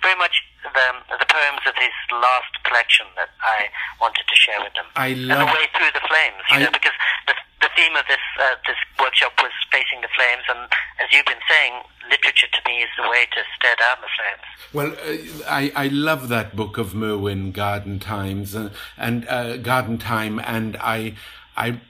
[0.04, 4.74] very much the, the poems of his last collection that I wanted to share with
[4.76, 4.86] them.
[4.94, 6.94] I and love- the way through the flames, you I- know, because
[7.26, 10.60] the, the theme of this uh, this workshop was facing the flames, and
[11.00, 11.72] as you've been saying,
[12.10, 14.44] literature to me is the way to stare down the flames.
[14.72, 19.98] Well, uh, I, I love that book of Merwin, Garden Times, uh, and uh, Garden
[19.98, 21.14] Time, and I
[21.56, 21.80] I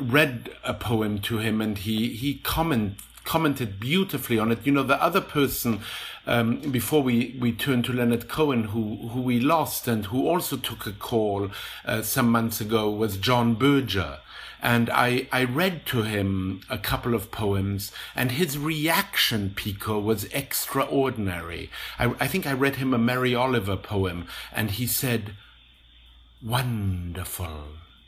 [0.00, 4.60] read a poem to him, and he he comment, commented beautifully on it.
[4.64, 5.80] You know, the other person
[6.26, 10.56] um, before we we turned to Leonard Cohen, who who we lost, and who also
[10.56, 11.50] took a call
[11.84, 14.18] uh, some months ago, was John Berger.
[14.62, 20.24] And I, I read to him a couple of poems, and his reaction, Pico, was
[20.24, 21.70] extraordinary.
[21.98, 25.34] I, I think I read him a Mary Oliver poem, and he said,
[26.42, 27.64] Wonderful,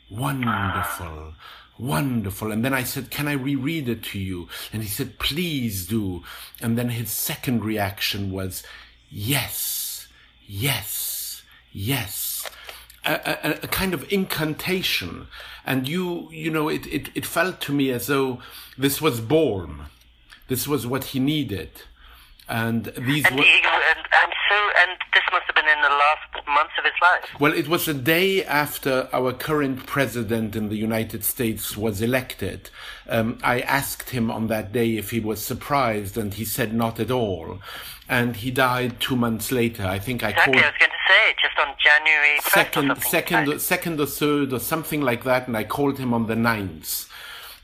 [0.09, 1.33] wonderful,
[1.79, 2.51] wonderful.
[2.51, 4.49] And then I said, Can I reread it to you?
[4.73, 6.23] And he said, Please do.
[6.61, 8.63] And then his second reaction was,
[9.09, 10.07] Yes,
[10.47, 12.30] yes, yes
[13.05, 15.27] a, a, kind of incantation.
[15.65, 18.39] And you, you know, it, it, it felt to me as though
[18.77, 19.85] this was born.
[20.47, 21.83] This was what he needed.
[22.51, 26.45] And these And, were, and, and so, and this must have been in the last
[26.47, 27.39] months of his life.
[27.39, 32.69] well, it was the day after our current president in the United States was elected.
[33.07, 36.99] Um, I asked him on that day if he was surprised, and he said not
[36.99, 37.59] at all.
[38.09, 39.85] And he died two months later.
[39.85, 43.61] I think I Exactly, called I was going to say, just on January second, second,
[43.61, 47.07] second or third or something like that, and I called him on the 9th.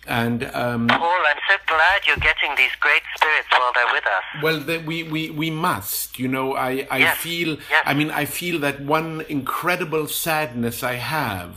[0.08, 4.24] And um, Paul, I'm so glad you're getting these great spirits while they're with us.
[4.42, 6.56] well, the, we, we we must, you know.
[6.56, 7.58] I I Yes, feel.
[7.70, 7.84] yes.
[7.86, 11.56] I mean, I feel that one incredible sadness I have,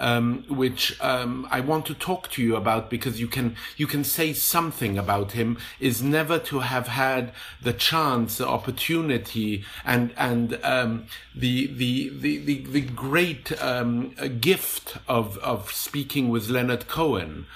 [0.00, 4.02] um, which um, I want to talk to you about because you can you can
[4.04, 10.58] say something about him, is never to have had the chance, the opportunity, and and
[10.64, 14.10] um, the, the the the the great um,
[14.40, 17.46] gift of of speaking with Leonard Cohen.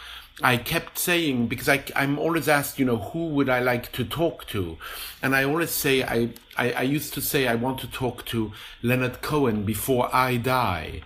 [0.42, 4.04] I kept saying because I, I'm always asked, you know, who would I like to
[4.04, 4.76] talk to,
[5.22, 8.52] and I always say I, I I used to say I want to talk to
[8.82, 11.02] Leonard Cohen before I die,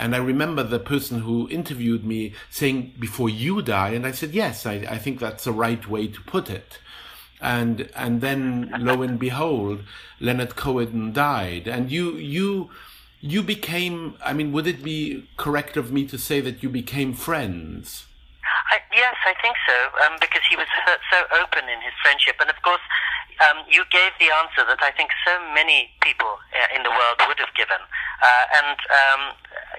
[0.00, 3.90] And I remember the person who interviewed me saying, before you die.
[3.90, 6.78] And I said, yes, I, I think that's the right way to put it.
[7.38, 9.82] And, and then lo and behold,
[10.18, 11.68] Leonard Cohen died.
[11.68, 12.70] And you, you,
[13.20, 17.12] you became, I mean, would it be correct of me to say that you became
[17.12, 18.06] friends?
[18.70, 20.70] I, yes, I think so, um, because he was
[21.10, 22.38] so open in his friendship.
[22.38, 22.82] And of course,
[23.42, 27.18] um, you gave the answer that I think so many people uh, in the world
[27.26, 27.80] would have given.
[28.20, 29.22] Uh, and um,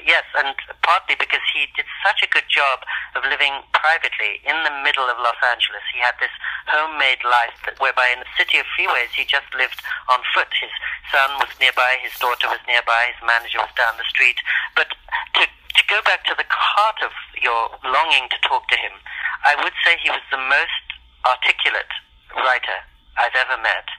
[0.01, 0.51] yes, and
[0.81, 2.81] partly because he did such a good job
[3.15, 5.85] of living privately in the middle of Los Angeles.
[5.93, 6.33] He had this
[6.67, 10.49] homemade life that, whereby in the city of freeways he just lived on foot.
[10.57, 10.73] His
[11.13, 14.41] son was nearby, his daughter was nearby, his manager was down the street.
[14.75, 14.89] But
[15.37, 15.45] to,
[15.81, 17.09] to go back to the heart of
[17.41, 18.93] your longing to talk to him,
[19.41, 20.85] I would say he was the most
[21.25, 21.89] articulate
[22.37, 22.85] writer
[23.17, 23.89] I've ever met,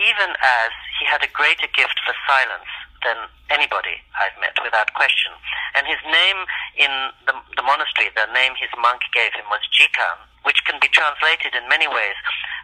[0.00, 2.68] even as he had a greater gift for silence
[3.04, 5.36] than anybody I've met, without question.
[5.76, 6.38] And his name
[6.80, 6.92] in
[7.28, 10.16] the, the monastery, the name his monk gave him was Jikan,
[10.48, 12.16] which can be translated in many ways.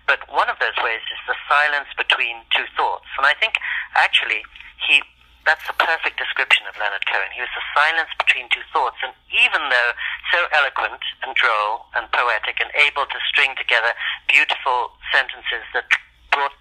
[0.06, 3.10] But one of those ways is the silence between two thoughts.
[3.18, 3.60] And I think
[3.98, 4.40] actually
[4.88, 5.02] he
[5.48, 7.32] that's a perfect description of Leonard Cohen.
[7.32, 9.92] He was the silence between two thoughts, and even though
[10.28, 13.96] so eloquent and droll and poetic and able to string together
[14.28, 15.88] beautiful sentences that
[16.28, 16.52] brought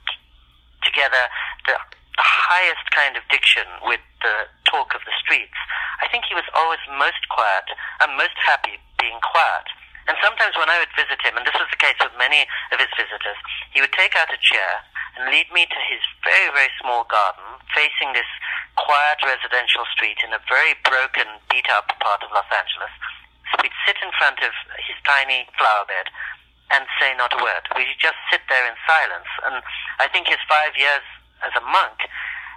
[0.87, 1.27] together
[1.67, 1.75] the
[2.15, 5.53] the highest kind of diction with the talk of the streets.
[6.01, 7.69] I think he was always most quiet
[8.01, 9.69] and most happy being quiet.
[10.07, 12.79] And sometimes when I would visit him, and this was the case with many of
[12.79, 13.35] his visitors,
[13.75, 14.83] he would take out a chair
[15.19, 17.43] and lead me to his very, very small garden
[17.75, 18.29] facing this
[18.79, 22.93] quiet residential street in a very broken, beat up part of Los Angeles.
[23.51, 26.07] So we'd sit in front of his tiny flower bed
[26.71, 27.67] and say not a word.
[27.75, 29.31] We'd just sit there in silence.
[29.43, 29.59] And
[29.99, 31.03] I think his five years
[31.43, 32.07] as a monk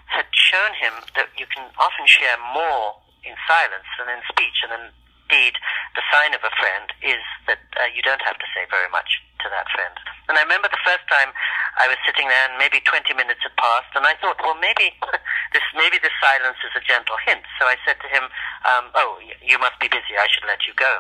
[0.06, 4.66] had shown him that you can often share more in silence than in speech.
[4.66, 4.90] And
[5.30, 5.54] indeed,
[5.94, 9.22] the sign of a friend is that uh, you don't have to say very much
[9.38, 9.94] to that friend.
[10.26, 11.30] And I remember the first time
[11.78, 14.90] I was sitting there, and maybe 20 minutes had passed, and I thought, well, maybe
[15.54, 17.46] this maybe this silence is a gentle hint.
[17.62, 18.26] So I said to him,
[18.66, 20.18] um, "Oh, you must be busy.
[20.18, 20.98] I should let you go."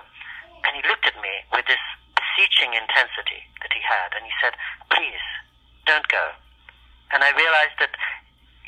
[0.62, 1.82] And he looked at me with this
[2.14, 4.54] beseeching intensity that he had, and he said,
[4.94, 5.24] "Please,
[5.90, 6.38] don't go."
[7.10, 7.98] And I realized that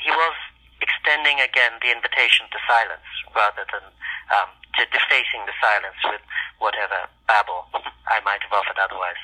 [0.02, 0.34] he was
[0.82, 3.86] extending again the invitation to silence rather than
[4.34, 6.20] um, to defacing the silence with
[6.58, 7.70] whatever babble
[8.10, 9.20] I might have offered otherwise.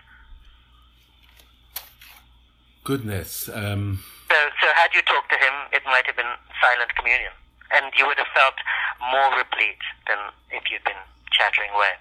[2.85, 3.51] Goodness.
[3.53, 4.01] Um...
[4.31, 7.33] So, so had you talked to him, it might have been silent communion,
[7.75, 8.55] and you would have felt
[9.13, 10.19] more replete than
[10.51, 11.93] if you'd been chattering away.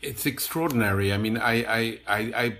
[0.00, 1.12] It's extraordinary.
[1.12, 2.58] I mean, I, I, I, I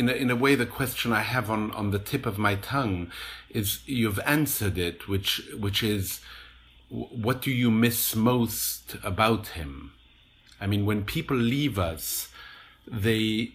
[0.00, 2.54] in a, in a way, the question I have on, on the tip of my
[2.54, 3.12] tongue
[3.50, 6.20] is you've answered it, which, which is,
[6.88, 9.92] what do you miss most about him?
[10.58, 12.28] I mean, when people leave us,
[12.86, 13.52] they,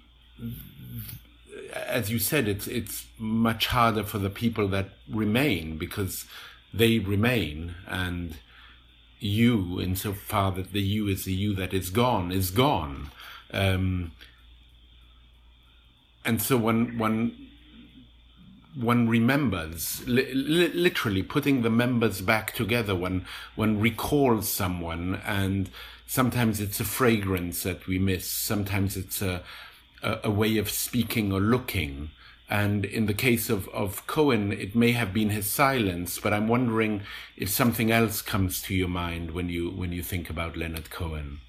[1.73, 6.25] as you said, it's, it's much harder for the people that remain because
[6.71, 8.36] they remain and
[9.19, 13.10] you, insofar that the you is the you that is gone, is gone.
[13.51, 14.12] Um,
[16.25, 17.49] and so one one
[18.75, 22.95] one remembers li- literally putting the members back together.
[22.95, 25.69] When one recalls someone and
[26.07, 28.29] sometimes it's a fragrance that we miss.
[28.29, 29.43] Sometimes it's a
[30.05, 32.11] a, a way of speaking or looking.
[32.47, 36.47] And in the case of, of Cohen, it may have been his silence, but I'm
[36.47, 37.01] wondering
[37.35, 41.41] if something else comes to your mind when you when you think about Leonard Cohen.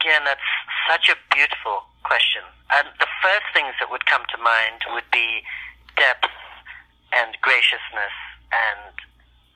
[0.00, 0.40] Again, that's
[0.88, 2.46] such a beautiful question.
[2.70, 5.42] And the first things that would come to mind would be
[5.98, 6.30] depth
[7.10, 8.14] and graciousness
[8.54, 8.94] and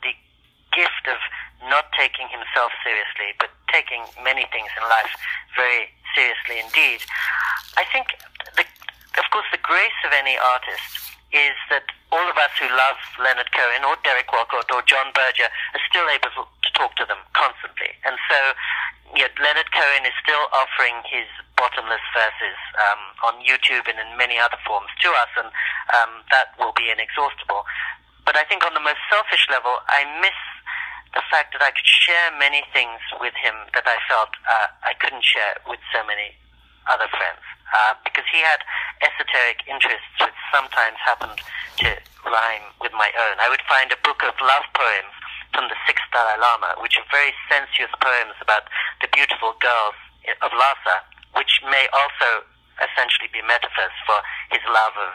[0.03, 0.15] the
[0.75, 1.23] gift of
[1.71, 5.15] not taking himself seriously, but taking many things in life
[5.55, 7.07] very seriously indeed.
[7.79, 8.11] I think,
[8.59, 8.67] the,
[9.19, 13.51] of course, the grace of any artist is that all of us who love Leonard
[13.55, 17.95] Cohen or Derek Walcott or John Berger are still able to talk to them constantly.
[18.03, 18.39] And so
[19.15, 22.59] yet Leonard Cohen is still offering his bottomless verses
[22.91, 25.51] um, on YouTube and in many other forms to us, and
[25.95, 27.63] um, that will be inexhaustible.
[28.27, 30.37] But I think on the most selfish level, I miss
[31.15, 34.95] the fact that I could share many things with him that I felt uh, I
[34.99, 36.39] couldn't share with so many
[36.89, 37.43] other friends.
[37.71, 38.59] Uh, because he had
[38.99, 41.39] esoteric interests which sometimes happened
[41.79, 41.87] to
[42.27, 43.39] rhyme with my own.
[43.39, 45.15] I would find a book of love poems
[45.55, 48.67] from the sixth Dalai Lama, which are very sensuous poems about
[49.03, 49.95] the beautiful girls
[50.43, 51.07] of Lhasa,
[51.39, 52.43] which may also
[52.81, 54.19] essentially be metaphors for
[54.51, 55.13] his love of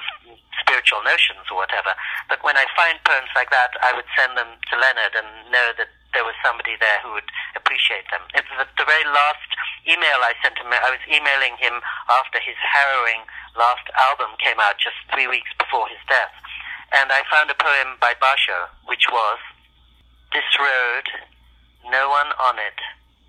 [0.62, 1.94] spiritual notions or whatever.
[2.30, 5.74] But when I find poems like that, I would send them to Leonard and know
[5.78, 7.28] that there was somebody there who would
[7.60, 8.24] appreciate them.
[8.32, 9.52] It's the, the very last
[9.84, 10.72] email I sent him.
[10.72, 13.28] I was emailing him after his harrowing
[13.60, 16.32] last album came out, just three weeks before his death,
[16.96, 19.40] and I found a poem by Basho, which was,
[20.32, 21.06] "This road,
[21.92, 22.80] no one on it,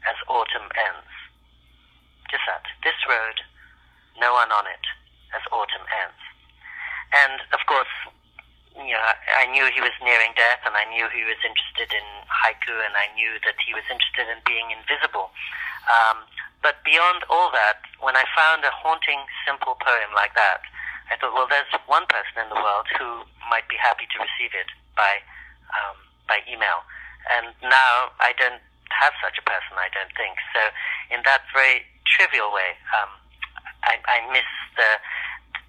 [0.07, 1.11] as autumn ends."
[2.31, 2.67] Just that.
[2.83, 3.43] This road,
[4.19, 4.85] no one on it,
[5.35, 6.23] as autumn ends.
[7.15, 7.86] And of course,
[8.97, 9.05] know,
[9.37, 12.97] I knew he was nearing death, and I knew he was interested in haiku, and
[12.97, 15.31] I knew that he was interested in being invisible.
[15.87, 16.25] Um,
[16.65, 20.65] but beyond all that, when I found a haunting, simple poem like that,
[21.13, 24.51] I thought, well, there's one person in the world who might be happy to receive
[24.51, 24.67] it
[24.99, 25.23] by
[25.71, 26.83] um, by email,
[27.31, 28.59] and now I don't
[28.91, 29.79] have such a person.
[29.79, 30.63] I don't think so.
[31.15, 33.11] In that very trivial way, um,
[33.87, 34.91] I, I miss the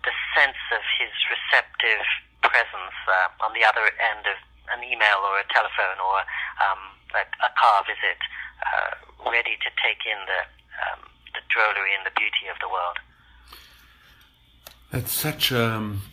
[0.01, 2.05] the sense of his receptive
[2.43, 4.37] presence uh, on the other end of
[4.73, 6.17] an email or a telephone or
[6.59, 6.81] um,
[7.15, 8.19] a, a car visit,
[8.61, 10.41] uh, ready to take in the
[10.77, 10.99] um,
[11.33, 12.97] the drollery and the beauty of the world.
[14.91, 16.03] That's such um,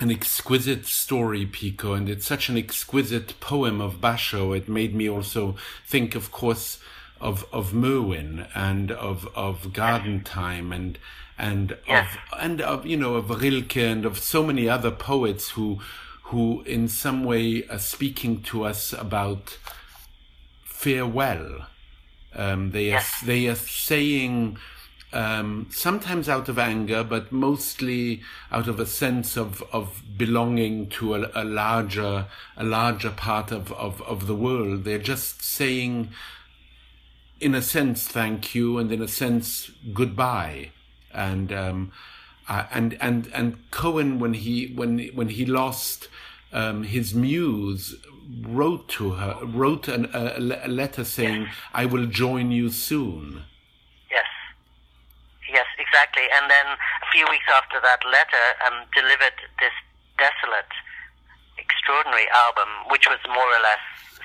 [0.00, 4.56] an exquisite story, Pico, and it's such an exquisite poem of Basho.
[4.56, 5.56] It made me also
[5.86, 6.78] think, of course,
[7.20, 10.98] of of Merwin and of of Garden Time and
[11.40, 12.14] and Yes.
[12.32, 15.80] of and of you know of Rilke and of so many other poets who
[16.24, 19.58] who in some way are speaking to us about
[20.64, 21.66] farewell.
[22.34, 24.58] Um, they are they are saying
[25.12, 28.22] um, sometimes out of anger, but mostly
[28.52, 32.26] out of a sense of, of belonging to a, a larger
[32.56, 34.84] a larger part of, of, of the world.
[34.84, 36.10] They're just saying,
[37.40, 40.70] in a sense, thank you, and in a sense, goodbye.
[41.12, 41.92] And um,
[42.48, 46.08] uh, and and and Cohen, when he when when he lost
[46.52, 47.96] um, his muse,
[48.42, 53.44] wrote to her, wrote an, a, a letter saying, "I will join you soon."
[54.10, 54.26] Yes.
[55.50, 56.22] Yes, exactly.
[56.32, 59.74] And then a few weeks after that letter, um, delivered this
[60.18, 60.70] desolate,
[61.58, 63.82] extraordinary album, which was more or less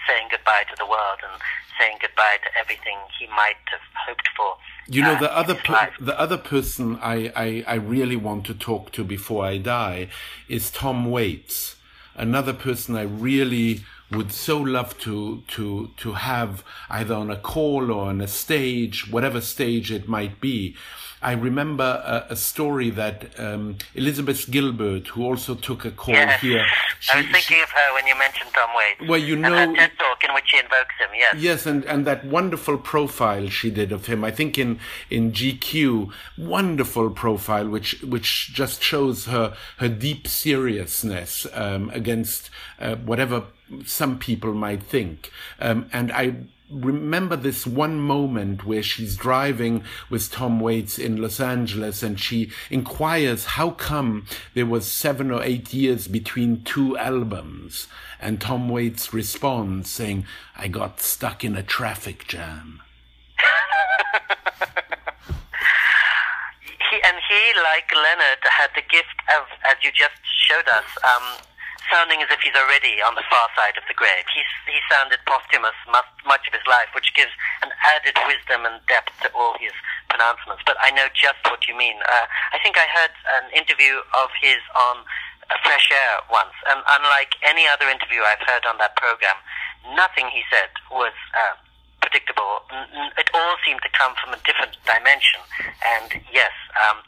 [0.07, 1.41] saying goodbye to the world and
[1.79, 4.57] saying goodbye to everything he might have hoped for.
[4.88, 8.53] You know, uh, the other per- the other person I, I, I really want to
[8.53, 10.09] talk to before I die
[10.47, 11.75] is Tom Waits.
[12.15, 13.81] Another person I really
[14.11, 19.11] would so love to to to have either on a call or on a stage,
[19.11, 20.75] whatever stage it might be.
[21.26, 26.39] I remember a, a story that um, Elizabeth Gilbert, who also took a call Yes.
[26.39, 26.63] here,
[27.11, 29.09] I was thinking of her when you mentioned Tom Waits.
[29.09, 31.09] Well, you and know- that TED talk in which she invokes him.
[31.17, 31.36] Yes.
[31.39, 36.11] Yes, and, and that wonderful profile she did of him, I think in, in GQ,
[36.38, 43.45] wonderful profile, which which just shows her her deep seriousness um, against uh, whatever
[43.84, 45.32] some people might think.
[45.59, 46.36] Um, and I
[46.72, 52.51] remember this one moment where she's driving with Tom Waits in Los Angeles and she
[52.70, 57.88] inquires how come there was seven or eight years between two albums.
[58.20, 62.82] And Tom Waits responds saying, I got stuck in a traffic jam.
[66.89, 71.24] he and he, like Leonard, had the gift of, as you just showed us, um,
[71.89, 74.25] sounding as if he's already on the far side of the grave.
[74.33, 77.31] He he sounded posthumous much, much of his life, which gives
[77.61, 79.73] an added wisdom and depth to all his
[80.09, 80.63] pronouncements.
[80.65, 81.97] But I know just what you mean.
[82.05, 85.05] Uh, I think I heard an interview of his on
[85.49, 89.38] uh, Fresh Air once, and unlike any other interview I've heard on that program,
[89.93, 91.13] nothing he said was.
[91.33, 91.59] Uh,
[92.05, 92.61] predictable.
[93.17, 95.41] It all seemed to come from a different dimension.
[95.81, 97.01] And yes, um,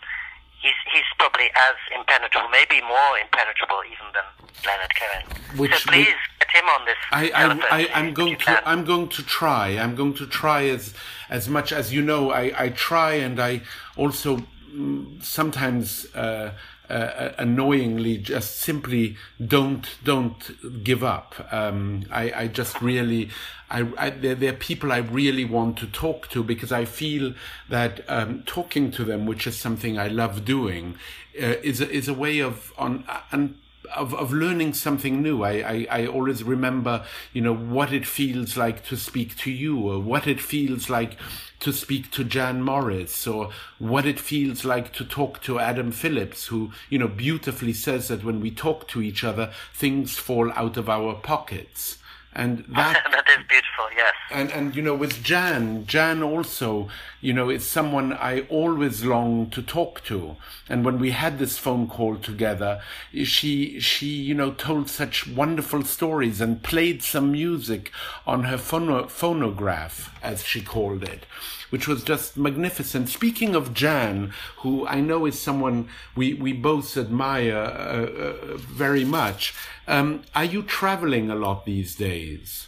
[0.62, 4.24] he's he's probably as impenetrable, maybe more impenetrable even than
[4.66, 5.58] Leonard Cohen.
[5.60, 6.96] Which- so please get him on this.
[7.12, 9.70] I, I, you going to I'm going to try.
[9.78, 10.94] I'm going to try as
[11.30, 12.32] as much as you know.
[12.32, 13.62] I, I try and I
[13.96, 14.38] also
[14.74, 16.52] mm, sometimes uh,
[16.90, 21.36] uh, annoyingly just simply don't don't give up.
[21.52, 23.30] Um, I, I just really
[23.70, 27.34] I, I there, there are people I really want to talk to because I feel
[27.70, 30.96] that um, talking to them, which is something I love doing,
[31.42, 33.58] uh, is a, is a way of on and
[33.96, 35.44] of, of learning something new.
[35.44, 39.80] I, I, I always remember, you know, what it feels like to speak to you,
[39.80, 41.18] or what it feels like
[41.60, 46.48] to speak to Jan Morris, or what it feels like to talk to Adam Phillips,
[46.48, 50.78] who, you know, beautifully says that when we talk to each other, things fall out
[50.78, 51.98] of our pockets.
[52.38, 53.88] And that that is beautiful.
[53.96, 54.14] yes.
[54.32, 56.88] And and you know, with Jan, Jan also,
[57.20, 60.38] you know, is someone I always long to talk to.
[60.70, 62.80] And when we had this phone call together,
[63.24, 67.92] she she you know told such wonderful stories and played some music
[68.28, 71.26] on her phono- phonograph, as she called it
[71.70, 73.10] which was just magnificent.
[73.10, 79.04] Speaking of Jan, who I know is someone we, we both admire uh, uh, very
[79.04, 79.54] much,
[79.88, 82.68] um, are you traveling a lot these days?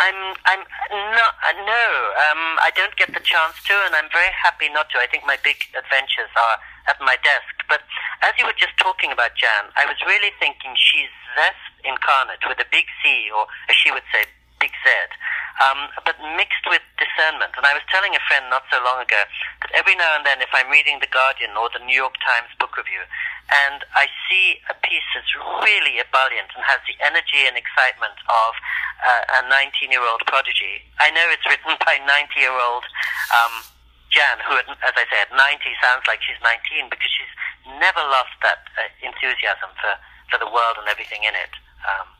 [0.00, 1.86] I'm, I'm not, uh, no,
[2.28, 4.98] um, I don't get the chance to, and I'm very happy not to.
[4.98, 6.56] I think my big adventures are
[6.90, 7.54] at my desk.
[7.68, 7.80] But
[8.20, 12.58] as you were just talking about Jan, I was really thinking she's zest incarnate with
[12.58, 14.26] a big Z, or as she would say,
[14.64, 14.88] big Z
[15.62, 17.54] um, but mixed with discernment.
[17.54, 19.22] And I was telling a friend not so long ago
[19.62, 22.50] that every now and then, if I'm reading The Guardian or the New York Times
[22.58, 23.02] book review,
[23.52, 25.30] and I see a piece that's
[25.62, 28.52] really ebullient and has the energy and excitement of
[29.04, 32.84] uh, a 19 year old prodigy, I know it's written by 90 year old
[33.30, 33.54] um,
[34.10, 35.38] Jan, who, as I said, 90
[35.82, 37.34] sounds like she's 19 because she's
[37.78, 39.94] never lost that uh, enthusiasm for,
[40.30, 41.50] for the world and everything in it.
[41.82, 42.14] Um,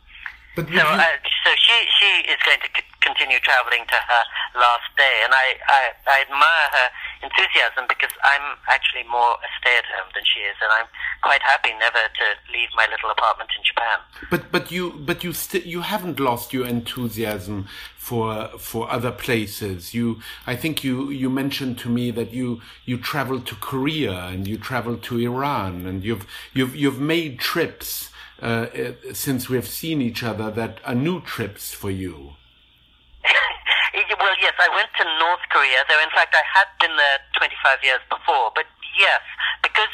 [0.57, 1.03] but so, uh,
[1.45, 4.23] so she she is going to c- continue traveling to her
[4.57, 6.89] last day, and I, I I admire her
[7.27, 10.89] enthusiasm because I'm actually more a stay at home than she is, and I'm
[11.23, 13.99] quite happy never to leave my little apartment in Japan.
[14.31, 19.95] But but you but you st- you haven't lost your enthusiasm for for other places.
[19.95, 24.47] You I think you you mentioned to me that you you traveled to Korea and
[24.47, 28.11] you traveled to Iran and you've you've you've made trips
[28.45, 28.68] uh,
[29.16, 32.36] since we've seen each other that are new trips for you?
[34.20, 37.80] well, yes, I went to North Korea, though in fact I had been there 25
[37.80, 38.53] years before.
[38.53, 38.68] But
[39.01, 39.24] yes,
[39.64, 39.90] because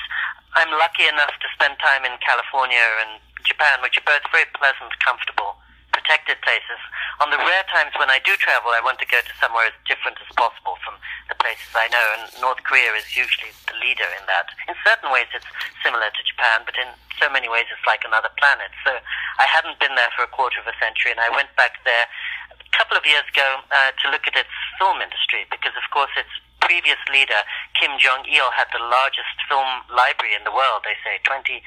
[0.59, 4.93] I'm lucky enough to spend time in California and Japan, which are both very pleasant,
[4.99, 5.55] comfortable,
[5.95, 6.81] protected places.
[7.23, 9.77] On the rare times when I do travel, I want to go to somewhere as
[9.87, 10.99] different as possible from
[11.31, 14.51] the places I know, and North Korea is usually the leader in that.
[14.67, 15.47] In certain ways, it's
[15.81, 16.91] similar to Japan, but in
[17.23, 18.75] so many ways, it's like another planet.
[18.83, 18.99] So
[19.39, 22.11] I hadn't been there for a quarter of a century, and I went back there
[22.51, 24.53] a couple of years ago uh, to look at its
[24.83, 27.41] film industry, because of course its previous leader,
[27.79, 30.83] Kim Jong Il, had the largest film library in the world.
[30.83, 31.63] They say 20,000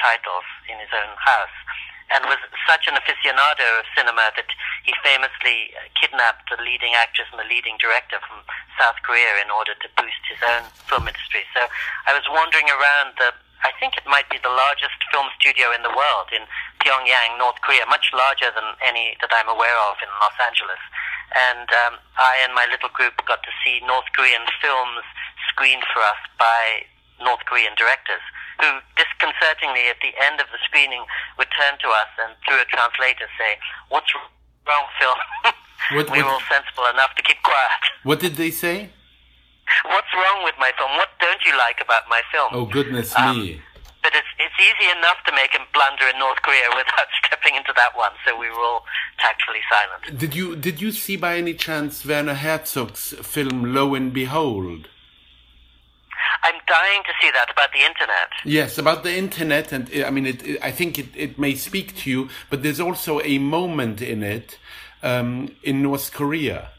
[0.00, 1.56] titles in his own house
[2.12, 4.50] and was such an aficionado of cinema that
[4.84, 8.44] he famously kidnapped the leading actress and the leading director from
[8.76, 11.48] South Korea in order to boost his own film industry.
[11.56, 11.64] So
[12.08, 13.32] I was wandering around the,
[13.64, 16.44] I think it might be the largest film studio in the world in
[16.84, 20.82] Pyongyang, North Korea, much larger than any that I'm aware of in Los Angeles.
[21.32, 25.02] And um, I and my little group got to see North Korean films
[25.48, 26.84] screened for us by
[27.24, 28.22] North Korean directors
[28.60, 31.04] who disconcertingly at the end of the screening
[31.38, 34.10] would turn to us and through a translator say, What's
[34.66, 35.16] wrong, Phil?
[35.92, 37.82] What, we were all sensible enough to keep quiet.
[38.04, 38.88] What did they say?
[39.84, 40.92] What's wrong with my film?
[40.96, 42.48] What don't you like about my film?
[42.52, 43.60] Oh, goodness um, me.
[44.02, 47.72] But it's, it's easy enough to make a blunder in North Korea without stepping into
[47.76, 48.84] that one, so we were all
[49.18, 50.18] tactfully silent.
[50.18, 54.88] Did you, did you see by any chance Werner Herzog's film Lo and Behold?
[56.44, 58.28] I'm dying to see that about the internet.
[58.44, 61.96] Yes, about the internet, and I mean, it, it, I think it, it may speak
[61.96, 64.58] to you, but there's also a moment in it
[65.02, 66.70] um, in North Korea.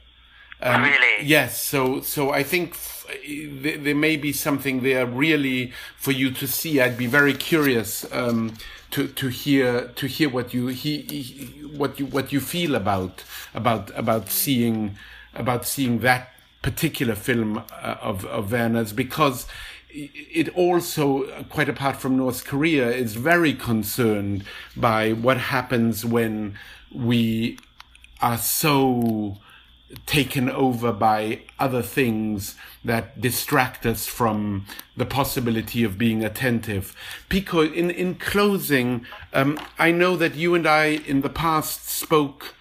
[0.62, 1.26] Um, really?
[1.26, 1.62] Yes.
[1.62, 6.48] So, so I think f- th- there may be something there really for you to
[6.48, 6.80] see.
[6.80, 8.54] I'd be very curious um,
[8.92, 13.24] to to hear to hear what you he, he, what you what you feel about
[13.54, 14.96] about about seeing
[15.34, 16.30] about seeing that
[16.66, 19.46] particular film uh, of, of Werner's because
[19.92, 24.44] it also, quite apart from North Korea, is very concerned
[24.76, 26.58] by what happens when
[26.92, 27.60] we
[28.20, 29.38] are so
[30.08, 34.66] taken over by other things that distract us from
[34.98, 36.96] the possibility of being attentive.
[37.30, 42.56] Pico, in, in closing, um, I know that you and I in the past spoke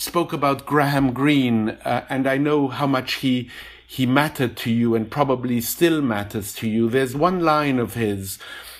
[0.00, 3.50] spoke about Graham Greene, uh, and I know how much he
[3.86, 6.88] he mattered to you and probably still matters to you.
[6.88, 8.38] There's one line of his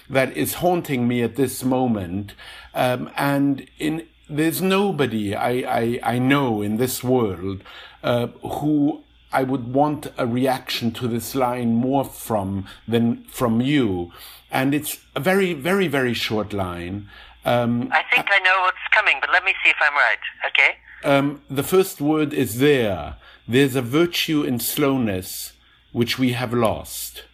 [0.08, 2.32] that is haunting me at this moment,
[2.74, 5.50] um, and in there's nobody I,
[5.80, 7.62] I, I know in this world
[8.02, 9.02] uh, who
[9.32, 14.12] I would want a reaction to this line more from than from you.
[14.50, 17.08] And it's a very, very, very short line.
[17.44, 20.24] Um, I think I know what's coming, but let me see if I'm right.
[20.46, 20.76] Okay.
[21.04, 23.16] Um, the first word is there.
[23.48, 25.52] There's a virtue in slowness
[25.92, 27.24] which we have lost.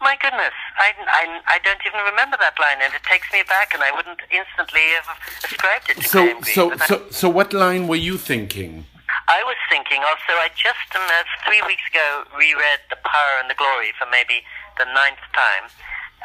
[0.00, 0.52] My goodness.
[0.78, 3.94] I, I, I don't even remember that line, and it takes me back, and I
[3.94, 5.08] wouldn't instantly have
[5.46, 6.54] ascribed it to so, Graham Greene.
[6.54, 8.84] So, I- so, so, what line were you thinking?
[9.28, 13.48] I was thinking also, I just um, uh, three weeks ago reread The Power and
[13.48, 14.42] the Glory for maybe
[14.82, 15.70] the ninth time.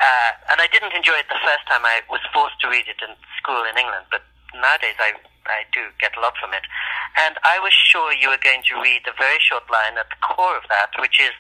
[0.02, 1.86] Uh, and I didn't enjoy it the first time.
[1.86, 5.16] I was forced to read it in school in England, but nowadays I,
[5.48, 6.64] I do get a lot from it.
[7.18, 10.20] And I was sure you were going to read the very short line at the
[10.22, 11.34] core of that, which is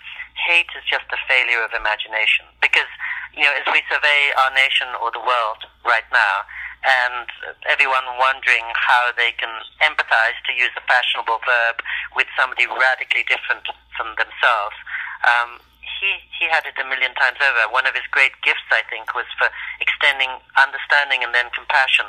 [0.47, 2.45] hate is just a failure of imagination.
[2.61, 2.89] Because,
[3.33, 6.45] you know, as we survey our nation or the world right now,
[6.85, 7.27] and
[7.67, 9.51] everyone wondering how they can
[9.81, 11.81] empathize, to use a fashionable verb,
[12.15, 13.65] with somebody radically different
[13.97, 14.77] from themselves.
[15.25, 17.73] Um, he, he had it a million times over.
[17.73, 19.49] One of his great gifts, I think, was for
[19.81, 22.05] extending understanding and then compassion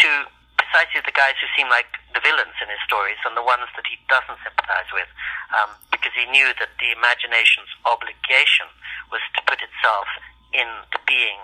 [0.00, 0.08] to
[0.56, 3.84] precisely the guys who seem like the villains in his stories and the ones that
[3.84, 5.08] he doesn't sympathize with,
[5.52, 8.68] um, because he knew that the imagination's obligation
[9.12, 10.08] was to put itself
[10.56, 11.40] in the being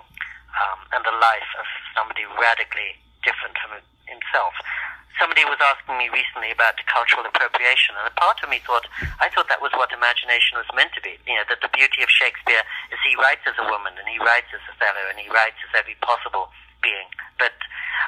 [0.56, 3.76] um, and the life of somebody radically different from
[4.08, 4.56] himself.
[5.20, 8.86] Somebody was asking me recently about cultural appropriation, and a part of me thought,
[9.18, 11.18] I thought that was what imagination was meant to be.
[11.26, 12.62] You know, that the beauty of Shakespeare
[12.94, 15.58] is he writes as a woman, and he writes as a fellow, and he writes
[15.66, 16.54] as every possible
[16.86, 17.10] being.
[17.34, 17.58] But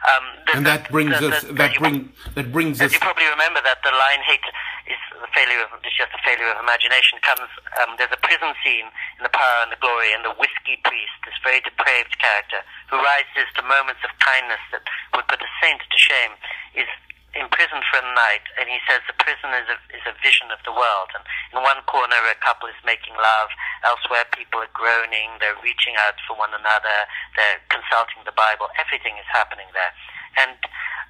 [0.08, 3.00] um, the, And that brings the, us, the, that bring, that brings as us, you
[3.04, 4.44] probably remember that the line "hate
[4.88, 7.50] is the failure of is just a failure of imagination" comes.
[7.80, 8.88] Um, there's a prison scene
[9.20, 12.96] in *The Power and the Glory*, and the whiskey priest, this very depraved character who
[12.96, 14.82] rises to moments of kindness that
[15.12, 16.32] would put a saint to shame,
[16.74, 16.88] is
[17.34, 20.58] imprisoned for a night, and he says the prison is a, is a vision of
[20.66, 21.10] the world.
[21.14, 21.22] And
[21.54, 23.50] in one corner, a couple is making love.
[23.86, 25.38] Elsewhere, people are groaning.
[25.38, 26.98] They're reaching out for one another.
[27.38, 28.66] They're consulting the Bible.
[28.78, 29.94] Everything is happening there.
[30.38, 30.58] And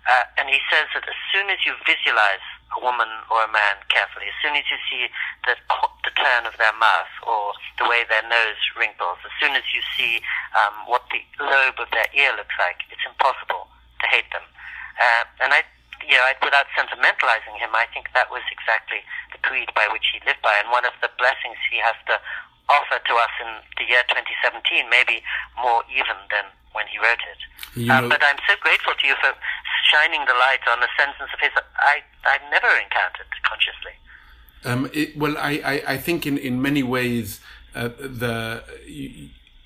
[0.09, 2.43] uh, and he says that as soon as you visualize
[2.73, 5.13] a woman or a man carefully, as soon as you see
[5.45, 5.55] the,
[6.09, 9.85] the turn of their mouth or the way their nose wrinkles, as soon as you
[9.99, 10.25] see
[10.57, 13.69] um, what the lobe of their ear looks like, it's impossible
[14.01, 14.45] to hate them.
[14.97, 15.63] Uh, and I,
[16.07, 20.19] you know, without sentimentalizing him, I think that was exactly the creed by which he
[20.27, 22.17] lived by, and one of the blessings he has to
[22.71, 25.23] offer to us in the year 2017, maybe
[25.59, 27.41] more even than when he wrote it.
[27.75, 29.35] You Um, but I'm so grateful to you for
[29.91, 33.95] shining the light on a sentence of his that I, I've never encountered consciously.
[34.65, 37.41] Um, it, well, I, I, I think in, in many ways
[37.75, 38.63] uh, the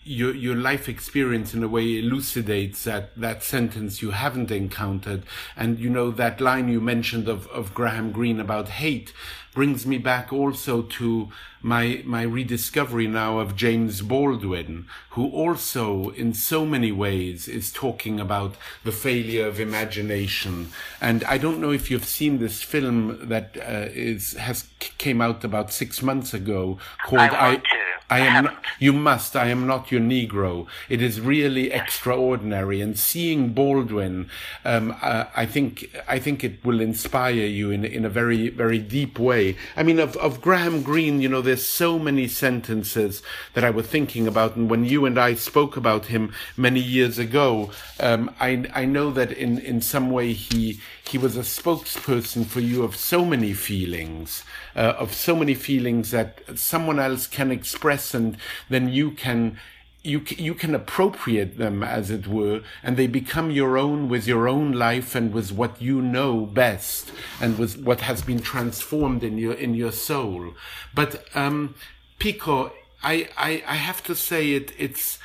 [0.05, 5.25] your your life experience in a way elucidates that that sentence you haven't encountered,
[5.57, 9.13] and you know that line you mentioned of of Graham Greene about hate
[9.55, 11.29] brings me back also to
[11.63, 18.21] my my rediscovery now of James Baldwin, who also in so many ways is talking
[18.21, 20.69] about the failure of imagination.
[21.01, 25.45] And I don't know if you've seen this film that uh, is has came out
[25.45, 27.55] about six months ago called I.
[27.55, 27.63] I
[28.11, 30.67] I am not, you must I am not your negro.
[30.89, 32.81] It is really extraordinary.
[32.81, 34.29] And seeing Baldwin
[34.65, 38.79] um, uh, I think I think it will inspire you in in a very very
[38.79, 39.57] deep way.
[39.77, 43.23] I mean of of Graham Greene you know there's so many sentences
[43.55, 44.57] that I was thinking about.
[44.57, 49.11] And when you and I spoke about him many years ago um, I I know
[49.13, 53.53] that in in some way he he was a spokesperson for you of so many
[53.53, 54.45] feelings,
[54.75, 58.37] uh, of so many feelings that someone else can express, and
[58.69, 59.59] then you can.
[60.07, 64.47] You, you can appropriate them as it were and they become your own with your
[64.47, 69.39] own life and with what you know best and with what has been transformed in
[69.39, 70.53] your in your soul
[70.95, 71.75] but um
[72.19, 72.71] pico
[73.03, 75.19] i i, I have to say it it's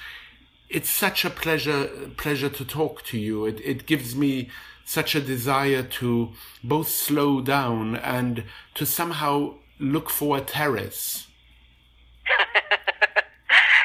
[0.70, 3.46] it's such a pleasure pleasure to talk to you.
[3.46, 4.50] It it gives me
[4.90, 6.34] such a desire to
[6.64, 11.28] both slow down and to somehow look for a terrace.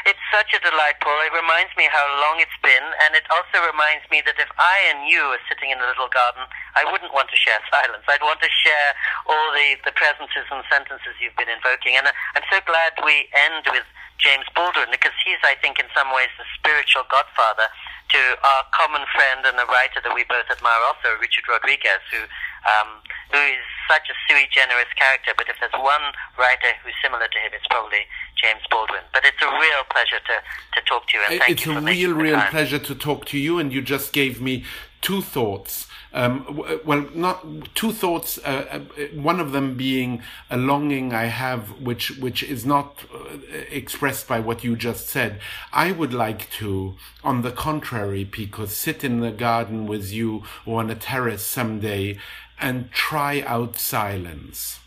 [0.05, 1.17] It's such a delight, Paul.
[1.25, 4.77] It reminds me how long it's been, and it also reminds me that if I
[4.93, 6.45] and you are sitting in a little garden,
[6.77, 8.05] I wouldn't want to share silence.
[8.05, 8.91] I'd want to share
[9.25, 11.97] all the, the presences and sentences you've been invoking.
[11.97, 12.05] And
[12.37, 13.89] I'm so glad we end with
[14.19, 17.69] James Baldwin because he's, I think, in some ways the spiritual godfather
[18.13, 22.23] to our common friend and a writer that we both admire also, Richard Rodriguez, who
[22.65, 23.01] um,
[23.33, 25.33] who is such a sui generis character.
[25.37, 28.09] But if there's one writer who's similar to him, it's probably
[28.41, 29.05] James Baldwin.
[29.13, 31.81] But it's a real pleasure to, to talk to you, and thank it's you a
[31.81, 32.51] real, real time.
[32.51, 34.65] pleasure to talk to you, and you just gave me
[35.01, 35.89] two thoughts.
[36.15, 37.45] Um, well, not
[37.75, 38.39] two thoughts.
[38.39, 43.39] Uh, uh, one of them being a longing I have, which which is not uh,
[43.69, 45.41] expressed by what you just said.
[45.73, 46.95] I would like to,
[47.25, 52.19] on the contrary, Pico, sit in the garden with you or on a terrace someday
[52.61, 54.79] and try out silence.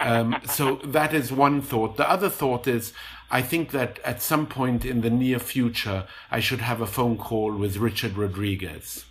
[0.00, 1.96] Um, so that is one thought.
[1.96, 2.92] The other thought is,
[3.30, 7.16] I think that at some point in the near future, I should have a phone
[7.16, 9.04] call with Richard Rodriguez.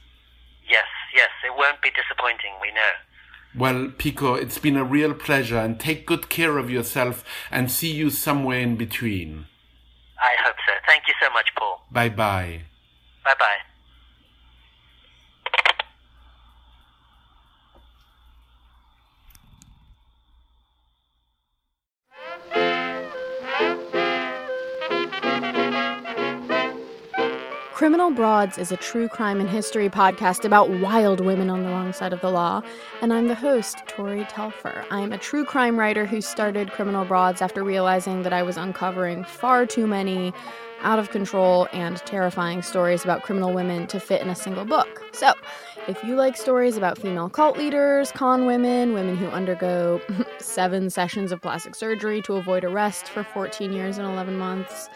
[1.65, 2.91] Yes, yes, it won't be disappointing, we know.
[3.57, 7.91] Well, Pico, it's been a real pleasure and take good care of yourself and see
[7.91, 9.45] you somewhere in between.
[10.19, 10.73] I hope so.
[10.87, 11.85] Thank you so much, Paul.
[11.91, 12.61] Bye bye.
[13.23, 13.74] Bye bye.
[27.75, 31.91] Criminal Broads is a true crime and history podcast about wild women on the wrong
[31.91, 32.61] side of the law,
[33.01, 34.85] and I'm the host, Tori Telfer.
[34.91, 39.25] I'm a true crime writer who started Criminal Broads after realizing that I was uncovering
[39.25, 40.33] far too many
[40.83, 45.03] out of control and terrifying stories about criminal women to fit in a single book.
[45.11, 45.33] So,
[45.89, 49.99] if you like stories about female cult leaders, con women, women who undergo
[50.39, 54.89] seven sessions of plastic surgery to avoid arrest for 14 years and 11 months,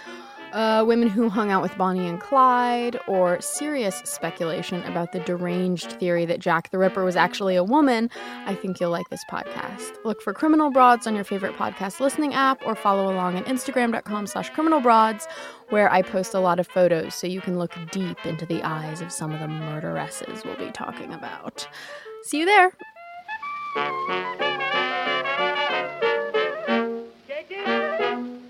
[0.53, 5.93] uh, women who hung out with Bonnie and Clyde, or serious speculation about the deranged
[5.93, 8.09] theory that Jack the Ripper was actually a woman,
[8.45, 9.93] I think you'll like this podcast.
[10.03, 14.27] Look for Criminal Broads on your favorite podcast listening app, or follow along on Instagram.com
[14.27, 15.27] slash criminalbroads,
[15.69, 19.01] where I post a lot of photos so you can look deep into the eyes
[19.01, 21.67] of some of the murderesses we'll be talking about.
[22.23, 22.71] See you there!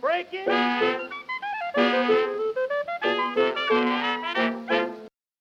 [0.01, 0.78] Break it!
[1.79, 2.38] Música